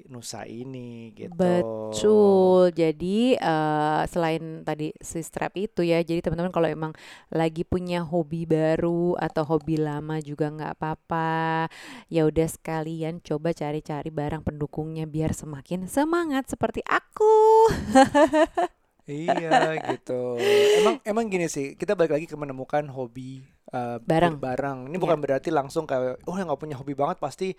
Nusa 0.08 0.44
ini 0.44 1.12
gitu. 1.16 1.32
Betul. 1.36 2.72
Jadi 2.74 3.38
eh, 3.40 4.02
selain 4.04 4.44
tadi 4.60 4.92
si 5.00 5.20
strap 5.20 5.39
itu 5.56 5.80
ya, 5.80 6.04
jadi 6.04 6.20
teman-teman 6.20 6.52
kalau 6.52 6.68
emang 6.68 6.92
lagi 7.32 7.64
punya 7.64 8.04
hobi 8.04 8.44
baru 8.44 9.16
atau 9.16 9.48
hobi 9.48 9.80
lama 9.80 10.20
juga 10.20 10.52
nggak 10.52 10.76
apa-apa. 10.76 11.72
Ya 12.12 12.28
udah 12.28 12.44
sekalian 12.44 13.24
coba 13.24 13.56
cari-cari 13.56 14.12
barang 14.12 14.44
pendukungnya 14.44 15.08
biar 15.08 15.32
semakin 15.32 15.88
semangat 15.88 16.52
seperti 16.52 16.84
aku. 16.84 17.32
Iya 19.10 19.74
gitu. 19.90 20.38
Emang 20.78 21.02
emang 21.02 21.24
gini 21.26 21.50
sih, 21.50 21.74
kita 21.74 21.98
balik 21.98 22.14
lagi 22.14 22.30
ke 22.30 22.36
menemukan 22.38 22.86
hobi 22.94 23.42
uh, 23.74 23.98
Bareng. 23.98 24.38
bareng. 24.38 24.86
Ini 24.86 24.94
Iya. 24.94 25.02
bukan 25.02 25.18
berarti 25.18 25.50
langsung 25.50 25.82
kayak 25.82 26.22
oh 26.30 26.36
yang 26.38 26.46
nggak 26.46 26.62
punya 26.62 26.76
hobi 26.78 26.94
banget 26.94 27.18
pasti 27.18 27.58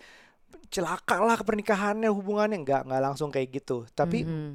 celaka 0.72 1.20
lah 1.20 1.36
pernikahannya 1.44 2.08
hubungannya 2.08 2.56
nggak 2.64 2.88
nggak 2.88 3.02
langsung 3.04 3.36
kayak 3.36 3.52
gitu. 3.52 3.84
Tapi 3.92 4.24
Mhm. 4.24 4.52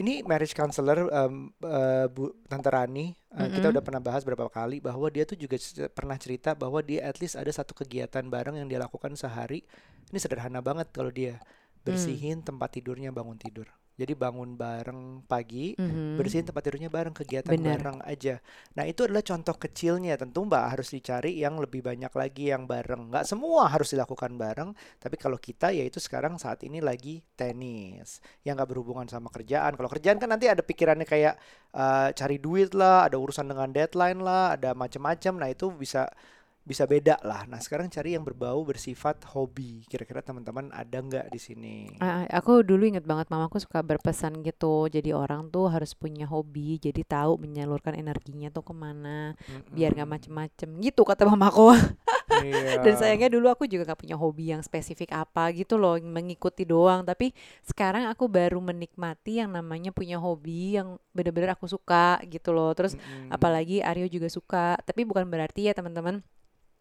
Ini 0.00 0.24
marriage 0.24 0.56
counselor 0.56 1.06
um, 1.12 1.52
uh, 1.60 2.08
Bu 2.08 2.32
Tante 2.48 2.72
Rani 2.72 3.12
uh, 3.36 3.46
kita 3.46 3.68
Mm-mm. 3.68 3.74
udah 3.76 3.82
pernah 3.84 4.00
bahas 4.00 4.24
beberapa 4.24 4.48
kali 4.48 4.80
bahwa 4.80 5.06
dia 5.12 5.28
tuh 5.28 5.36
juga 5.36 5.60
c- 5.60 5.86
pernah 5.92 6.16
cerita 6.16 6.56
bahwa 6.56 6.80
dia 6.80 7.04
at 7.04 7.20
least 7.20 7.36
ada 7.36 7.52
satu 7.52 7.76
kegiatan 7.76 8.24
bareng 8.24 8.56
yang 8.56 8.66
dia 8.66 8.80
lakukan 8.80 9.12
sehari. 9.14 9.60
Ini 10.10 10.18
sederhana 10.18 10.58
banget 10.64 10.88
kalau 10.90 11.12
dia 11.12 11.38
Hmm. 11.80 11.96
bersihin 11.96 12.44
tempat 12.44 12.76
tidurnya 12.76 13.08
bangun 13.08 13.40
tidur. 13.40 13.64
Jadi 14.00 14.16
bangun 14.16 14.56
bareng 14.56 15.28
pagi, 15.28 15.76
Mhm. 15.76 16.16
bersihin 16.16 16.48
tempat 16.48 16.64
tidurnya 16.64 16.88
bareng 16.88 17.12
kegiatan 17.12 17.52
Bener. 17.52 17.76
bareng 17.76 17.98
aja. 18.08 18.40
Nah 18.80 18.88
itu 18.88 19.04
adalah 19.04 19.20
contoh 19.20 19.52
kecilnya. 19.60 20.16
Tentu 20.16 20.40
mbak 20.48 20.72
harus 20.72 20.88
dicari 20.88 21.36
yang 21.36 21.60
lebih 21.60 21.84
banyak 21.84 22.08
lagi 22.08 22.48
yang 22.48 22.64
bareng. 22.64 23.12
Nggak 23.12 23.28
semua 23.28 23.68
harus 23.68 23.92
dilakukan 23.92 24.40
bareng. 24.40 24.72
Tapi 24.96 25.20
kalau 25.20 25.36
kita 25.36 25.68
yaitu 25.68 26.00
sekarang 26.00 26.40
saat 26.40 26.64
ini 26.64 26.80
lagi 26.80 27.20
tenis, 27.36 28.24
yang 28.40 28.56
nggak 28.56 28.72
berhubungan 28.72 29.04
sama 29.04 29.28
kerjaan. 29.28 29.76
Kalau 29.76 29.92
kerjaan 29.92 30.16
kan 30.16 30.32
nanti 30.32 30.48
ada 30.48 30.64
pikirannya 30.64 31.04
kayak 31.04 31.36
eh, 31.70 32.08
cari 32.16 32.40
duit 32.40 32.72
lah, 32.72 33.06
ada 33.06 33.20
urusan 33.20 33.46
dengan 33.46 33.68
deadline 33.70 34.18
lah, 34.18 34.56
ada 34.56 34.72
macam-macam. 34.72 35.32
Nah 35.38 35.48
itu 35.52 35.68
bisa 35.70 36.08
bisa 36.60 36.84
beda 36.84 37.16
lah. 37.24 37.48
Nah 37.48 37.58
sekarang 37.58 37.88
cari 37.88 38.14
yang 38.14 38.22
berbau 38.22 38.62
bersifat 38.62 39.24
hobi. 39.32 39.82
Kira-kira 39.88 40.20
teman-teman 40.20 40.68
ada 40.70 41.00
nggak 41.00 41.32
di 41.32 41.40
sini? 41.40 41.76
Ah, 41.98 42.28
aku 42.28 42.60
dulu 42.62 42.84
inget 42.86 43.02
banget 43.02 43.32
mamaku 43.32 43.58
suka 43.58 43.80
berpesan 43.80 44.44
gitu. 44.44 44.86
Jadi 44.86 45.10
orang 45.10 45.48
tuh 45.48 45.72
harus 45.72 45.96
punya 45.96 46.28
hobi, 46.28 46.76
jadi 46.78 47.00
tahu 47.02 47.40
menyalurkan 47.40 47.96
energinya 47.96 48.52
tuh 48.52 48.62
ke 48.62 48.74
mana, 48.76 49.34
biar 49.72 49.96
nggak 49.96 50.10
macem-macem 50.10 50.68
gitu 50.84 51.02
kata 51.02 51.26
mamaku. 51.26 51.72
Iya. 52.30 52.78
Dan 52.80 52.94
sayangnya 52.94 53.26
dulu 53.26 53.50
aku 53.50 53.66
juga 53.66 53.90
gak 53.90 54.06
punya 54.06 54.14
hobi 54.14 54.54
yang 54.54 54.62
spesifik 54.62 55.10
apa 55.12 55.50
gitu 55.50 55.76
loh, 55.76 55.98
mengikuti 55.98 56.62
doang. 56.62 57.02
Tapi 57.02 57.34
sekarang 57.66 58.06
aku 58.06 58.30
baru 58.30 58.62
menikmati 58.62 59.42
yang 59.42 59.50
namanya 59.50 59.90
punya 59.90 60.16
hobi 60.16 60.78
yang 60.78 60.96
bener-bener 61.10 61.58
aku 61.58 61.66
suka 61.66 62.22
gitu 62.30 62.54
loh. 62.54 62.70
Terus 62.72 62.94
Mm-mm. 62.94 63.34
apalagi 63.34 63.82
Aryo 63.82 64.06
juga 64.06 64.30
suka. 64.30 64.78
Tapi 64.80 65.02
bukan 65.02 65.26
berarti 65.26 65.68
ya 65.68 65.74
teman-teman 65.74 66.22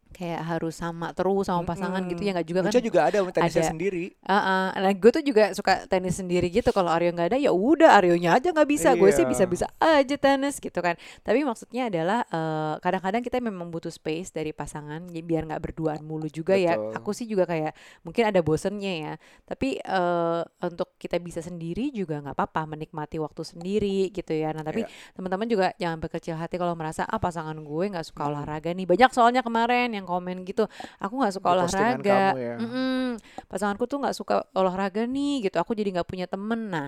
kayak 0.09 0.41
harus 0.41 0.75
sama 0.75 1.13
terus 1.13 1.47
sama 1.47 1.63
pasangan 1.63 2.01
gitu 2.09 2.19
ya 2.19 2.33
nggak 2.35 2.47
juga 2.49 2.59
kan 2.65 2.71
Nucha 2.73 2.81
juga 2.81 2.99
ada 3.07 3.17
tenisnya 3.29 3.61
ada. 3.63 3.71
sendiri. 3.71 4.05
Ah, 4.25 4.33
ah. 4.35 4.65
Nah, 4.81 4.91
gue 4.91 5.11
tuh 5.13 5.23
juga 5.23 5.53
suka 5.53 5.85
tenis 5.85 6.17
sendiri 6.17 6.49
gitu. 6.49 6.73
Kalau 6.73 6.89
Aryo 6.89 7.13
nggak 7.13 7.29
ada, 7.31 7.37
ya 7.37 7.53
udah 7.53 7.95
Aryonya 7.95 8.35
aja 8.35 8.49
nggak 8.51 8.67
bisa. 8.67 8.89
Gue 8.97 9.13
sih 9.13 9.23
Iya. 9.23 9.31
bisa-bisa 9.31 9.65
aja 9.77 10.15
tenis 10.17 10.57
gitu 10.57 10.79
kan. 10.81 10.97
Tapi 11.21 11.45
maksudnya 11.45 11.87
adalah 11.87 12.25
eh, 12.25 12.75
kadang-kadang 12.81 13.21
kita 13.21 13.37
memang 13.39 13.69
butuh 13.69 13.93
space 13.93 14.33
dari 14.33 14.49
pasangan, 14.51 15.07
ya 15.13 15.21
biar 15.21 15.45
nggak 15.45 15.61
berduaan 15.61 16.01
mulu 16.01 16.25
juga 16.27 16.57
ya. 16.57 16.75
Betul. 16.75 16.97
Aku 16.99 17.09
sih 17.13 17.29
juga 17.29 17.45
kayak 17.45 17.71
mungkin 18.01 18.23
ada 18.27 18.41
bosennya 18.41 18.93
ya. 18.97 19.13
Tapi 19.45 19.77
eh, 19.77 20.41
untuk 20.65 20.97
kita 20.97 21.21
bisa 21.21 21.39
sendiri 21.39 21.93
juga 21.93 22.19
nggak 22.19 22.33
apa-apa 22.35 22.65
menikmati 22.65 23.21
waktu 23.21 23.45
sendiri 23.45 24.09
gitu 24.09 24.33
ya. 24.33 24.51
Nah, 24.51 24.65
tapi 24.65 24.83
teman-teman 25.13 25.47
juga 25.47 25.71
jangan 25.77 26.01
berkecil 26.01 26.33
hati 26.35 26.57
kalau 26.57 26.73
merasa 26.73 27.05
ah 27.05 27.21
pasangan 27.21 27.55
gue 27.55 27.85
nggak 27.93 28.03
suka 28.03 28.27
olahraga 28.27 28.73
nih. 28.73 28.89
Banyak 28.89 29.11
soalnya 29.13 29.45
kemarin 29.45 29.98
yang 29.99 30.07
komen 30.07 30.47
gitu. 30.47 30.65
Aku 30.97 31.19
nggak 31.19 31.33
suka 31.35 31.47
Di 31.47 31.53
olahraga. 31.59 32.19
kamu 32.33 32.39
ya. 32.39 32.55
Mm-mm. 32.57 33.05
Pasanganku 33.51 33.83
tuh 33.85 33.99
nggak 33.99 34.15
suka 34.15 34.35
olahraga 34.55 35.03
nih 35.03 35.47
gitu. 35.51 35.59
Aku 35.59 35.75
jadi 35.75 35.91
nggak 35.99 36.07
punya 36.07 36.25
temen. 36.25 36.71
Nah, 36.71 36.87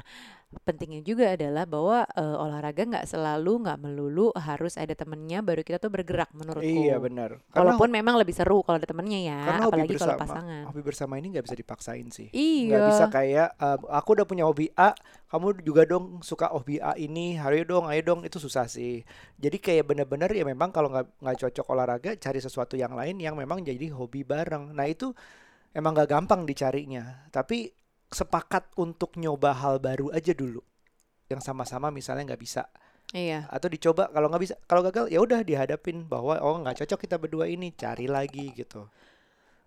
pentingnya 0.67 1.01
juga 1.01 1.31
adalah 1.31 1.63
bahwa 1.63 2.03
eh, 2.11 2.35
olahraga 2.43 2.83
nggak 2.83 3.07
selalu 3.07 3.63
nggak 3.63 3.79
melulu 3.79 4.35
harus 4.35 4.75
ada 4.75 4.91
temennya 4.91 5.39
baru 5.39 5.63
kita 5.63 5.79
tuh 5.79 5.87
bergerak 5.87 6.27
menurutku. 6.35 6.67
Iya 6.67 6.99
benar. 6.99 7.39
Walaupun 7.55 7.87
memang 7.87 8.19
lebih 8.19 8.35
seru 8.35 8.59
kalau 8.61 8.77
ada 8.77 8.87
temennya 8.87 9.19
ya, 9.19 9.39
karena 9.47 9.63
hobi 9.63 9.71
apalagi 9.71 9.95
kalau 9.95 10.15
bersama 10.15 10.23
pasangan. 10.27 10.61
hobi 10.67 10.81
bersama 10.83 11.13
ini 11.17 11.27
nggak 11.31 11.45
bisa 11.47 11.57
dipaksain 11.57 12.07
sih. 12.11 12.27
Iya. 12.35 12.67
Nggak 12.67 12.83
bisa 12.91 13.05
kayak 13.07 13.49
eh, 13.55 13.77
aku 13.87 14.09
udah 14.19 14.25
punya 14.27 14.43
hobi 14.43 14.67
A, 14.75 14.91
kamu 15.31 15.63
juga 15.63 15.87
dong 15.87 16.19
suka 16.19 16.51
hobi 16.51 16.83
A 16.83 16.99
ini, 16.99 17.39
ayo 17.39 17.63
dong, 17.63 17.87
ayo 17.87 18.01
dong 18.03 18.27
itu 18.27 18.35
susah 18.35 18.67
sih. 18.67 19.07
Jadi 19.39 19.57
kayak 19.57 19.87
bener-bener 19.87 20.27
ya 20.35 20.43
memang 20.43 20.75
kalau 20.75 20.91
nggak 20.91 21.23
nggak 21.23 21.37
cocok 21.47 21.65
olahraga, 21.71 22.11
cari 22.19 22.39
sesuatu 22.43 22.75
yang 22.75 22.91
lain 22.91 23.23
yang 23.23 23.39
memang 23.39 23.63
jadi 23.63 23.87
hobi 23.95 24.27
bareng. 24.27 24.75
Nah 24.75 24.85
itu 24.87 25.15
emang 25.71 25.95
nggak 25.95 26.09
gampang 26.11 26.43
dicarinya. 26.43 27.27
Tapi 27.31 27.80
sepakat 28.11 28.67
untuk 28.75 29.15
nyoba 29.15 29.55
hal 29.55 29.79
baru 29.79 30.11
aja 30.11 30.35
dulu. 30.35 30.59
Yang 31.31 31.47
sama-sama 31.47 31.89
misalnya 31.89 32.35
nggak 32.35 32.43
bisa 32.43 32.67
Iya. 33.11 33.43
atau 33.51 33.67
dicoba 33.67 34.07
kalau 34.07 34.31
nggak 34.31 34.43
bisa 34.43 34.55
kalau 34.71 34.79
gagal 34.87 35.11
ya 35.11 35.19
udah 35.19 35.43
dihadapin 35.43 36.07
bahwa 36.07 36.39
oh 36.39 36.55
nggak 36.63 36.79
cocok 36.79 36.99
kita 37.07 37.19
berdua 37.19 37.43
ini 37.43 37.75
cari 37.75 38.07
lagi 38.07 38.55
gitu 38.55 38.87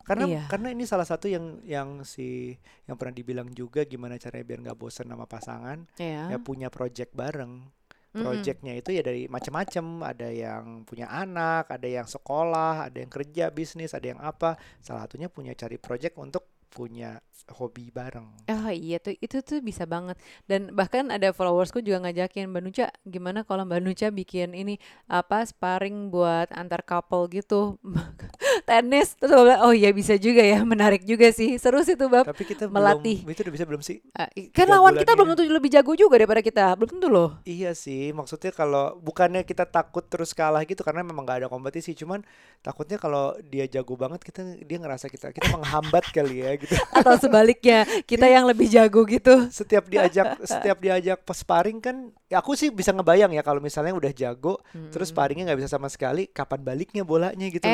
karena 0.00 0.24
Iya. 0.24 0.42
karena 0.48 0.72
ini 0.72 0.88
salah 0.88 1.04
satu 1.04 1.28
yang 1.28 1.60
yang 1.60 2.08
si 2.08 2.56
yang 2.88 2.96
pernah 2.96 3.12
dibilang 3.12 3.52
juga 3.52 3.84
gimana 3.84 4.16
caranya 4.16 4.48
biar 4.48 4.60
nggak 4.64 4.78
bosan 4.80 5.12
sama 5.12 5.28
pasangan 5.28 5.84
ya 6.00 6.32
Iya. 6.32 6.40
punya 6.40 6.72
project 6.72 7.12
bareng 7.12 7.68
projectnya 8.14 8.78
itu 8.78 8.94
ya 8.94 9.02
dari 9.02 9.26
macam-macam 9.26 10.06
ada 10.06 10.28
yang 10.30 10.86
punya 10.88 11.10
anak 11.10 11.68
ada 11.68 11.84
yang 11.90 12.06
sekolah 12.08 12.88
ada 12.88 12.96
yang 12.96 13.10
kerja 13.12 13.50
bisnis 13.50 13.92
ada 13.92 14.08
yang 14.08 14.22
apa 14.24 14.56
salah 14.80 15.04
satunya 15.04 15.28
punya 15.28 15.52
cari 15.52 15.76
project 15.76 16.16
untuk 16.16 16.48
punya 16.74 17.22
hobi 17.54 17.94
bareng. 17.94 18.26
Oh 18.50 18.72
iya 18.72 18.98
tuh 18.98 19.14
itu 19.22 19.38
tuh 19.46 19.62
bisa 19.62 19.86
banget. 19.86 20.18
Dan 20.50 20.74
bahkan 20.74 21.14
ada 21.14 21.30
followersku 21.30 21.78
juga 21.84 22.02
ngajakin 22.02 22.50
Mbak 22.50 22.62
Nuca 22.66 22.86
gimana 23.06 23.46
kalau 23.46 23.62
Mbak 23.62 23.80
Nuca 23.84 24.08
bikin 24.10 24.58
ini 24.58 24.82
apa 25.06 25.46
sparring 25.46 26.10
buat 26.10 26.50
antar 26.50 26.82
couple 26.82 27.30
gitu 27.30 27.78
tenis 28.62 29.18
terus 29.18 29.34
gue 29.34 29.42
bilang 29.42 29.62
oh 29.66 29.74
iya 29.74 29.90
bisa 29.90 30.14
juga 30.14 30.40
ya 30.40 30.62
menarik 30.62 31.02
juga 31.02 31.34
sih 31.34 31.58
seru 31.58 31.82
sih 31.82 31.98
tuh 31.98 32.06
bab 32.06 32.30
Tapi 32.30 32.46
kita 32.46 32.70
melatih. 32.70 33.26
belum 33.26 33.34
itu 33.34 33.40
udah 33.42 33.54
bisa 33.58 33.64
belum 33.66 33.82
sih? 33.82 33.98
Ah, 34.14 34.30
kan 34.54 34.70
lawan 34.70 34.94
kita 34.94 35.12
belum 35.12 35.28
ini. 35.28 35.36
tentu 35.36 35.50
lebih 35.50 35.70
jago 35.74 35.92
juga 35.94 36.14
daripada 36.16 36.40
kita 36.40 36.64
belum 36.78 36.90
tentu 36.94 37.08
loh 37.10 37.30
Iya 37.42 37.74
sih, 37.74 38.14
maksudnya 38.14 38.54
kalau 38.54 38.94
bukannya 39.02 39.42
kita 39.42 39.66
takut 39.66 40.06
terus 40.06 40.30
kalah 40.30 40.62
gitu 40.62 40.86
karena 40.86 41.02
memang 41.02 41.26
gak 41.26 41.44
ada 41.44 41.48
kompetisi, 41.50 41.92
cuman 41.92 42.22
takutnya 42.62 42.96
kalau 42.96 43.34
dia 43.42 43.66
jago 43.66 43.98
banget 43.98 44.22
kita 44.22 44.40
dia 44.62 44.78
ngerasa 44.78 45.10
kita 45.10 45.34
kita 45.34 45.50
menghambat 45.50 46.04
kali 46.10 46.44
ya 46.44 46.54
gitu. 46.56 46.72
atau 46.98 47.18
sebaliknya 47.18 47.84
kita 48.04 48.28
yang 48.28 48.46
lebih 48.46 48.70
jago 48.70 49.02
gitu 49.04 49.48
Setiap 49.50 49.88
diajak 49.88 50.38
setiap 50.44 50.78
diajak 50.78 51.18
pas 51.22 51.36
sparring 51.36 51.78
kan, 51.80 52.12
ya 52.28 52.38
aku 52.38 52.54
sih 52.54 52.68
bisa 52.68 52.92
ngebayang 52.92 53.32
ya 53.32 53.42
kalau 53.42 53.58
misalnya 53.58 53.92
udah 53.92 54.12
jago, 54.12 54.60
terus 54.90 55.10
sparringnya 55.10 55.52
nggak 55.52 55.60
bisa 55.64 55.70
sama 55.72 55.88
sekali, 55.88 56.28
kapan 56.28 56.60
baliknya 56.60 57.02
bolanya 57.02 57.46
gitu 57.48 57.64
loh. 57.64 57.72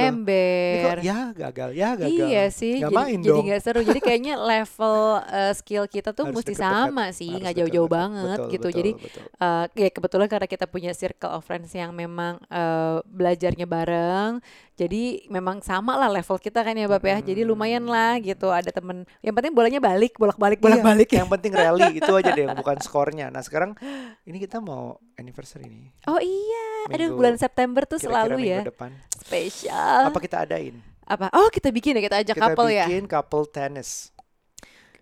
Ini 0.71 0.79
kok 0.81 0.97
ya 1.03 1.19
gagal, 1.33 1.71
ya 1.73 1.91
gagal. 1.95 2.29
Iya 2.31 2.45
sih, 2.49 2.75
Nggak 2.79 2.91
jadi, 2.91 2.99
main 3.03 3.19
jadi 3.19 3.31
dong. 3.35 3.45
nggak 3.45 3.61
seru. 3.61 3.81
Jadi 3.83 4.01
kayaknya 4.01 4.35
level 4.51 4.97
eh, 5.27 5.53
skill 5.53 5.85
kita 5.85 6.11
tuh 6.11 6.25
Harus 6.31 6.37
mesti 6.39 6.53
deket-deket. 6.53 6.87
sama 6.87 7.05
sih, 7.11 7.31
nggak 7.31 7.55
jauh-jauh 7.57 7.89
banget 7.89 8.39
Betul, 8.39 8.49
gitu. 8.49 8.69
betul, 8.69 8.79
jadi 8.79 8.91
betul. 8.95 9.23
eh, 9.37 9.65
ya 9.77 9.89
kebetulan 9.91 10.29
karena 10.29 10.47
kita 10.47 10.67
punya 10.67 10.91
circle 10.93 11.33
of 11.33 11.43
friends 11.43 11.71
yang 11.71 11.91
memang 11.91 12.39
eh, 12.47 12.99
belajarnya 13.05 13.67
bareng, 13.67 14.33
jadi 14.81 15.03
memang 15.29 15.61
sama 15.61 15.93
lah 15.95 16.09
level 16.09 16.41
kita 16.41 16.65
kan 16.65 16.73
ya 16.73 16.89
Bab 16.89 17.05
ya. 17.05 17.21
Jadi 17.21 17.45
lumayan 17.45 17.85
lah 17.85 18.17
gitu. 18.17 18.49
Ada 18.49 18.73
temen, 18.73 19.05
yang 19.21 19.37
penting 19.37 19.53
bolanya 19.53 19.77
balik, 19.77 20.17
bolak-balik, 20.17 20.57
Iya, 20.57 20.65
bolak-balik. 20.65 21.09
yang 21.13 21.29
penting 21.37 21.53
rally 21.53 22.01
itu 22.01 22.09
aja 22.09 22.33
deh, 22.33 22.49
bukan 22.51 22.81
skornya. 22.81 23.29
Nah 23.29 23.45
sekarang 23.45 23.77
ini 24.25 24.41
kita 24.41 24.57
mau 24.59 24.97
anniversary 25.15 25.69
nih. 25.69 25.93
Oh 26.07 26.17
iya, 26.17 26.67
aduh 26.89 26.97
Minggu- 27.07 27.19
bulan 27.21 27.37
September 27.37 27.85
tuh 27.85 28.01
Kira-kira 28.01 28.33
selalu 28.33 28.37
ya 28.43 28.61
depan. 28.65 28.91
spesial. 29.21 30.09
Apa 30.09 30.17
kita 30.19 30.49
adain? 30.49 30.81
Apa? 31.05 31.29
Oh 31.31 31.47
kita 31.47 31.69
bikin 31.69 31.93
ya, 31.93 32.03
kita 32.03 32.17
ajak 32.19 32.35
kita 32.35 32.45
couple 32.49 32.69
ya. 32.71 32.89
bikin 32.89 33.05
couple 33.05 33.45
tennis 33.45 34.09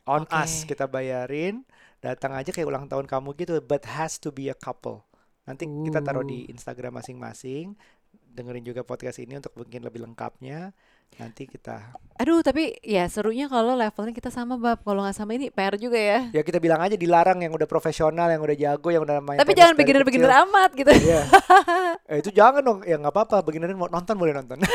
on 0.03 0.25
Oke. 0.25 0.35
us 0.35 0.65
kita 0.65 0.85
bayarin 0.85 1.63
datang 2.01 2.33
aja 2.33 2.49
kayak 2.49 2.65
ulang 2.65 2.89
tahun 2.89 3.05
kamu 3.05 3.37
gitu 3.37 3.61
but 3.61 3.85
has 3.85 4.17
to 4.17 4.31
be 4.31 4.49
a 4.49 4.57
couple 4.57 5.05
nanti 5.45 5.65
kita 5.65 6.01
taruh 6.01 6.23
di. 6.23 6.49
Instagram 6.49 6.97
masing-masing 6.97 7.77
dengerin 8.33 8.65
juga 8.65 8.81
podcast 8.87 9.19
ini 9.19 9.41
untuk 9.41 9.53
mungkin 9.57 9.81
lebih 9.83 10.05
lengkapnya 10.05 10.71
nanti 11.17 11.49
kita 11.49 11.97
Aduh 12.21 12.45
tapi 12.45 12.77
ya 12.85 13.09
serunya 13.09 13.49
kalau 13.49 13.79
levelnya 13.79 14.11
kita 14.13 14.29
sama 14.29 14.59
Bab. 14.59 14.83
Kalau 14.83 15.07
nggak 15.07 15.17
sama 15.17 15.39
ini 15.39 15.55
PR 15.55 15.79
juga 15.79 15.97
ya. 15.97 16.21
ya 16.35 16.43
kita 16.43 16.59
bilang 16.59 16.83
aja 16.83 16.99
dilarang 16.99 17.39
yang 17.41 17.55
udah 17.55 17.65
profesional 17.65 18.27
yang 18.29 18.43
udah 18.43 18.57
jago 18.59 18.89
yang 18.91 19.07
udah 19.07 19.23
main 19.23 19.39
Tapi 19.39 19.55
jangan 19.55 19.73
dari 19.73 19.81
beginner-beginner 19.87 20.29
kecil. 20.29 20.45
amat 20.51 20.71
gitu. 20.75 20.91
Iya. 20.93 21.23
eh, 22.09 22.19
itu 22.25 22.33
jangan 22.33 22.65
dong 22.65 22.79
ya 22.89 22.97
nggak 22.97 23.13
apa-apa 23.13 23.45
beginnerin 23.45 23.77
mau 23.77 23.87
nonton 23.87 24.17
boleh 24.17 24.33
nonton 24.33 24.59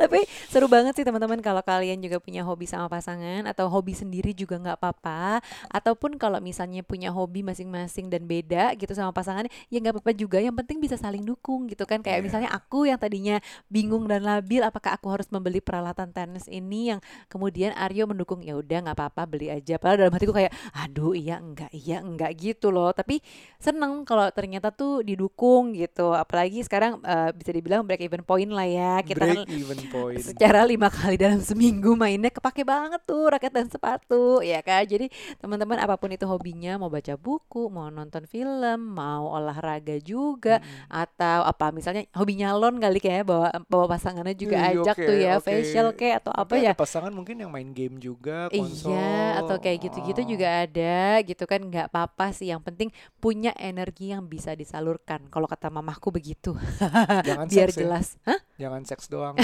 Tapi 0.00 0.24
seru 0.48 0.66
banget 0.70 0.96
sih 0.96 1.04
teman-teman 1.04 1.38
kalau 1.44 1.60
kalian 1.60 2.00
juga 2.00 2.18
punya 2.22 2.42
hobi 2.46 2.64
sama 2.64 2.88
pasangan 2.88 3.44
atau 3.44 3.68
hobi 3.68 3.92
sendiri 3.92 4.32
juga 4.32 4.56
nggak 4.56 4.76
apa-apa. 4.80 5.44
Ataupun 5.68 6.16
kalau 6.16 6.40
misalnya 6.40 6.80
punya 6.86 7.12
hobi 7.12 7.44
masing-masing 7.44 8.08
dan 8.08 8.24
beda 8.24 8.72
gitu 8.78 8.92
sama 8.96 9.12
pasangannya, 9.12 9.52
ya 9.68 9.78
nggak 9.82 10.00
apa-apa 10.00 10.12
juga. 10.16 10.38
Yang 10.40 10.56
penting 10.64 10.78
bisa 10.80 10.96
saling 10.96 11.22
dukung 11.26 11.68
gitu 11.68 11.84
kan. 11.84 12.00
Kayak 12.00 12.20
Iya. 12.22 12.24
misalnya 12.24 12.50
aku 12.54 12.88
yang 12.88 12.98
tadinya 12.98 13.36
bingung 13.68 14.08
dan 14.08 14.24
labil, 14.24 14.64
apakah 14.64 14.96
aku 14.96 15.12
harus 15.12 15.28
membeli 15.28 15.60
peralatan 15.60 16.10
tenis 16.14 16.48
ini 16.48 16.96
yang 16.96 17.00
kemudian 17.28 17.76
Aryo 17.76 18.08
mendukung 18.08 18.40
ya 18.40 18.56
udah 18.56 18.88
nggak 18.88 18.96
apa-apa 18.96 19.22
beli 19.28 19.52
aja. 19.52 19.76
Padahal 19.76 20.08
dalam 20.08 20.14
hatiku 20.16 20.32
kayak, 20.32 20.52
aduh 20.72 21.12
iya 21.12 21.38
enggak 21.38 21.70
iya 21.76 22.00
enggak 22.00 22.34
gitu 22.40 22.72
loh. 22.72 22.90
Tapi 22.96 23.20
seneng 23.60 24.02
kalau 24.08 24.30
ternyata 24.32 24.72
tuh 24.72 25.04
didukung 25.04 25.27
gitu. 25.72 26.12
Apalagi 26.12 26.62
sekarang 26.62 27.00
eh, 27.00 27.30
bisa 27.32 27.50
dibilang 27.50 27.82
break 27.82 28.00
even 28.00 28.22
point 28.22 28.48
lah 28.48 28.64
ya. 28.64 29.00
Kita 29.00 29.20
kan 29.20 29.36
break 29.42 29.52
even 29.52 29.80
point 29.88 30.16
secara 30.18 30.62
lima 30.62 30.88
kali 30.88 31.16
dalam 31.16 31.40
seminggu 31.40 31.94
mainnya 31.94 32.28
kepake 32.28 32.62
banget 32.62 33.00
tuh 33.02 33.28
raket 33.28 33.50
dan 33.50 33.66
sepatu 33.66 34.40
ya 34.40 34.60
kan 34.60 34.82
jadi 34.82 35.06
teman-teman 35.36 35.78
apa 35.78 35.94
pun 35.94 36.10
itu 36.10 36.24
hobinya 36.24 36.76
mau 36.76 36.88
baca 36.88 37.14
buku 37.14 37.68
mau 37.68 37.88
nonton 37.88 38.24
film 38.24 38.92
mau 38.92 39.30
olahraga 39.32 39.96
juga 39.98 40.58
atau 40.86 41.42
apa 41.42 41.70
misalnya 41.70 42.04
hobi 42.12 42.38
nyalon 42.38 42.76
kali 42.76 42.98
kayak 42.98 43.24
bawa 43.24 43.48
bawa 43.66 43.86
pasangannya 43.88 44.34
juga 44.34 44.56
Iya, 44.58 44.80
ajak 44.80 44.96
oke, 44.96 45.06
tuh 45.06 45.16
ya 45.16 45.32
oke. 45.36 45.44
facial 45.44 45.86
kayak 45.94 46.16
atau 46.22 46.32
apa 46.34 46.52
ya 46.56 46.72
ada 46.72 46.78
pasangan 46.78 47.10
mungkin 47.10 47.36
yang 47.38 47.50
main 47.50 47.70
game 47.70 47.96
juga 47.96 48.50
konsol 48.50 48.92
Iya, 48.92 49.42
atau 49.42 49.56
kayak 49.58 49.78
gitu-gitu 49.84 50.20
Oh. 50.20 50.28
juga 50.28 50.48
ada 50.66 50.98
gitu 51.22 51.44
kan 51.44 51.60
nggak 51.62 51.86
apa-apa 51.88 52.32
sih 52.32 52.50
yang 52.50 52.60
penting 52.60 52.90
punya 53.16 53.54
energi 53.54 54.10
yang 54.10 54.26
bisa 54.26 54.52
disalurkan 54.52 55.17
kalau 55.28 55.50
kata 55.50 55.68
mamahku 55.68 56.14
begitu 56.14 56.54
jangan 57.28 57.46
biar 57.50 57.68
seks 57.68 57.76
ya. 57.76 57.80
jelas 57.82 58.06
Hah? 58.22 58.40
jangan 58.56 58.82
seks 58.86 59.04
doang 59.10 59.34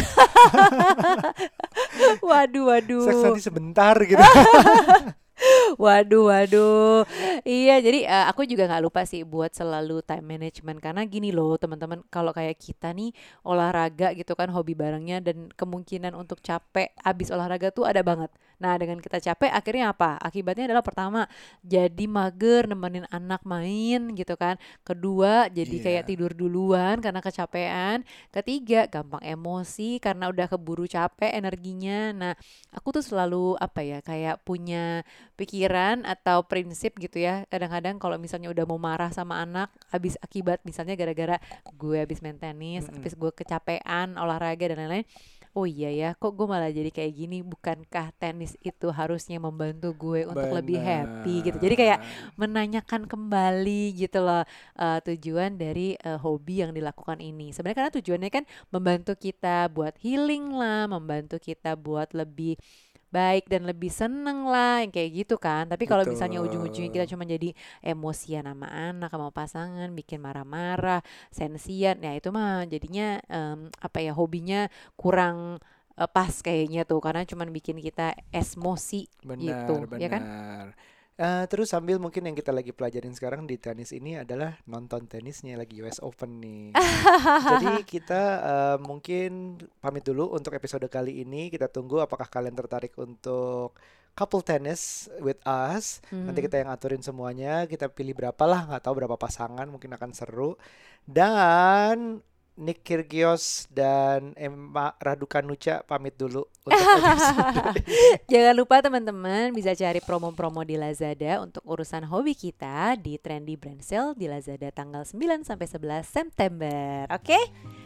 waduh 2.29 2.65
waduh 2.71 3.05
seks 3.11 3.21
nanti 3.21 3.43
sebentar 3.43 3.95
gitu 4.03 4.23
Waduh, 5.75 6.31
waduh. 6.31 7.03
Iya, 7.43 7.83
jadi 7.83 8.07
eh, 8.07 8.25
aku 8.31 8.47
juga 8.47 8.71
nggak 8.71 8.85
lupa 8.87 9.03
sih 9.03 9.27
buat 9.27 9.51
selalu 9.51 10.01
time 10.07 10.23
management 10.39 10.79
karena 10.79 11.03
gini 11.05 11.35
loh, 11.35 11.59
teman-teman, 11.59 12.07
kalau 12.07 12.31
kayak 12.31 12.55
kita 12.55 12.95
nih 12.95 13.11
olahraga 13.43 14.15
gitu 14.15 14.39
kan 14.39 14.49
hobi 14.55 14.79
barengnya 14.79 15.19
dan 15.19 15.51
kemungkinan 15.59 16.15
untuk 16.15 16.39
capek 16.39 16.95
abis 17.03 17.35
olahraga 17.35 17.75
tuh 17.75 17.83
ada 17.83 18.01
banget. 18.07 18.31
Nah, 18.59 18.75
dengan 18.77 18.99
kita 18.99 19.19
capek 19.19 19.51
akhirnya 19.51 19.91
apa? 19.91 20.19
Akibatnya 20.19 20.71
adalah 20.71 20.85
pertama, 20.85 21.27
jadi 21.65 22.05
mager 22.07 22.71
nemenin 22.71 23.07
anak 23.09 23.43
main 23.47 24.13
gitu 24.15 24.35
kan. 24.35 24.59
Kedua, 24.83 25.47
jadi 25.49 25.77
Iya. 25.77 25.85
kayak 25.85 26.05
tidur 26.07 26.33
duluan 26.33 26.99
karena 27.01 27.19
kecapean. 27.19 28.03
Ketiga, 28.31 28.87
gampang 28.91 29.23
emosi 29.23 29.99
karena 29.99 30.29
udah 30.31 30.47
keburu 30.47 30.85
capek 30.85 31.35
energinya. 31.35 32.13
Nah, 32.15 32.33
aku 32.71 33.01
tuh 33.01 33.05
selalu 33.05 33.57
apa 33.59 33.81
ya, 33.83 33.99
kayak 34.01 34.43
punya 34.43 35.03
pikiran 35.35 36.07
atau 36.07 36.47
prinsip 36.47 36.95
gitu 36.95 37.19
ya 37.19 37.43
kadang-kadang 37.51 37.99
kalau 37.99 38.15
misalnya 38.15 38.55
udah 38.55 38.63
mau 38.71 38.79
marah 38.79 39.11
sama 39.11 39.43
anak 39.43 39.67
habis 39.91 40.15
akibat 40.23 40.63
misalnya 40.63 40.95
gara-gara 40.95 41.43
gue 41.75 41.99
habis 41.99 42.23
main 42.23 42.39
tenis 42.39 42.87
Mm-mm. 42.87 43.03
habis 43.03 43.19
gue 43.19 43.31
kecapean 43.35 44.15
olahraga 44.15 44.71
dan 44.71 44.87
lain-lain 44.87 45.03
oh 45.55 45.67
iya 45.71 45.91
ya 45.95 46.09
kok 46.19 46.35
gue 46.35 46.47
malah 46.51 46.71
jadi 46.75 46.91
kayak 46.91 47.13
gini? 47.15 47.39
Bukankah 47.47 48.11
tenis 48.19 48.59
itu 48.61 48.91
harusnya 48.91 49.39
membantu 49.39 49.95
gue 49.95 50.27
untuk 50.27 50.51
lebih 50.51 50.79
happy 50.83 51.35
gitu? 51.47 51.57
Jadi 51.63 51.75
kayak 51.79 51.99
menanyakan 52.35 53.07
kembali 53.07 53.95
gitu 53.95 54.19
loh 54.27 54.43
eh, 54.79 54.99
tujuan 55.07 55.55
dari 55.55 55.95
eh, 55.95 56.19
hobi 56.19 56.67
yang 56.67 56.75
dilakukan 56.75 57.23
ini. 57.23 57.55
Sebenarnya 57.55 57.79
karena 57.87 57.93
tujuannya 57.95 58.31
kan 58.35 58.45
membantu 58.75 59.13
kita 59.15 59.71
buat 59.71 59.95
healing 60.03 60.53
lah, 60.59 60.91
membantu 60.91 61.39
kita 61.39 61.79
buat 61.79 62.11
lebih 62.13 62.59
baik 63.15 63.47
dan 63.47 63.63
lebih 63.71 63.91
seneng 63.95 64.51
lah 64.51 64.83
yang 64.83 64.91
kayak 64.91 65.11
gitu 65.25 65.37
kan. 65.39 65.71
Tapi 65.71 65.85
kalau 65.87 66.03
misalnya 66.03 66.43
ujung-ujungnya 66.43 66.91
kita 66.91 67.07
cuma 67.15 67.23
jadi 67.23 67.55
emosian 67.87 68.45
sama 68.51 68.67
anak 68.67 69.11
sama 69.15 69.31
pasangan, 69.31 69.89
bikin 69.95 70.19
marah-marah, 70.19 71.01
sensian, 71.31 72.03
ya 72.03 72.13
itu 72.19 72.29
mah 72.35 72.67
jadinya 72.67 73.23
em, 73.31 73.71
apa 73.79 73.99
ya 74.03 74.13
hobinya 74.19 74.67
kurang 74.99 75.63
eh, 76.01 76.11
pas 76.11 76.35
kayaknya 76.43 76.83
tuh 76.91 76.99
karena 76.99 77.23
cuman 77.23 77.49
bikin 77.55 77.79
kita 77.79 78.19
esmosi 78.35 79.07
benar 79.23 79.39
gitu, 79.47 79.75
benar 79.87 80.01
ya 80.03 80.09
kan? 80.11 80.23
Eh, 81.15 81.47
terus 81.47 81.71
sambil 81.71 82.03
mungkin 82.03 82.27
yang 82.27 82.35
kita 82.35 82.51
lagi 82.51 82.75
pelajarin 82.75 83.15
sekarang 83.15 83.47
di 83.47 83.55
tenis 83.55 83.95
ini 83.95 84.19
adalah 84.19 84.59
nonton 84.67 85.07
tenisnya 85.07 85.55
lagi 85.55 85.79
US 85.79 86.03
Open 86.03 86.43
nih. 86.43 86.75
Jadi 87.55 87.87
kita 87.87 88.23
eh, 88.43 88.77
mungkin 88.83 89.55
pamit 89.79 90.03
dulu 90.03 90.35
untuk 90.35 90.59
episode 90.59 90.83
kali 90.91 91.23
ini. 91.23 91.55
Kita 91.55 91.71
tunggu 91.71 92.03
apakah 92.03 92.27
kalian 92.27 92.59
tertarik 92.59 92.99
untuk 92.99 93.79
couple 94.19 94.43
tennis 94.43 95.07
with 95.23 95.39
us. 95.47 96.03
Nanti 96.11 96.43
Mhm. 96.43 96.47
kita 96.51 96.57
yang 96.67 96.71
aturin 96.75 96.99
semuanya. 96.99 97.63
Kita 97.71 97.87
pilih 97.87 98.19
berapa 98.19 98.43
lah, 98.43 98.67
nggak 98.75 98.83
tahu 98.83 98.95
berapa 98.99 99.15
pasangan, 99.15 99.71
mungkin 99.71 99.95
akan 99.95 100.11
seru. 100.11 100.59
Dan 101.07 102.19
Nick 102.55 102.87
Kyrgios 102.87 103.67
dan 103.71 104.31
Emma 104.39 104.95
Raducanucha 105.03 105.83
pamit 105.87 106.15
dulu 106.15 106.47
untuk 106.63 106.79
Jangan 108.33 108.55
lupa 108.55 108.79
teman-teman 108.79 109.51
bisa 109.51 109.75
cari 109.75 109.99
promo-promo 109.99 110.63
di 110.63 110.79
Lazada 110.79 111.43
untuk 111.43 111.67
urusan 111.67 112.07
hobi 112.07 112.39
kita 112.39 112.95
di 112.99 113.19
Trendy 113.19 113.59
Brand 113.59 113.83
Sale 113.83 114.15
di 114.15 114.31
Lazada 114.31 114.71
tanggal 114.71 115.03
9 115.03 115.47
sampai 115.47 115.67
11 115.67 116.03
September. 116.07 117.11
Oke? 117.11 117.39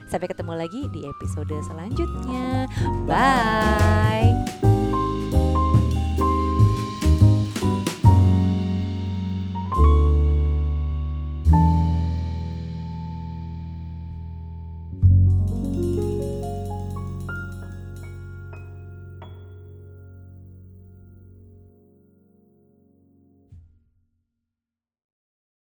Sampai 0.08 0.28
ketemu 0.28 0.52
lagi 0.56 0.88
di 0.92 1.04
episode 1.04 1.52
selanjutnya. 1.64 2.68
Bye. 3.04 4.47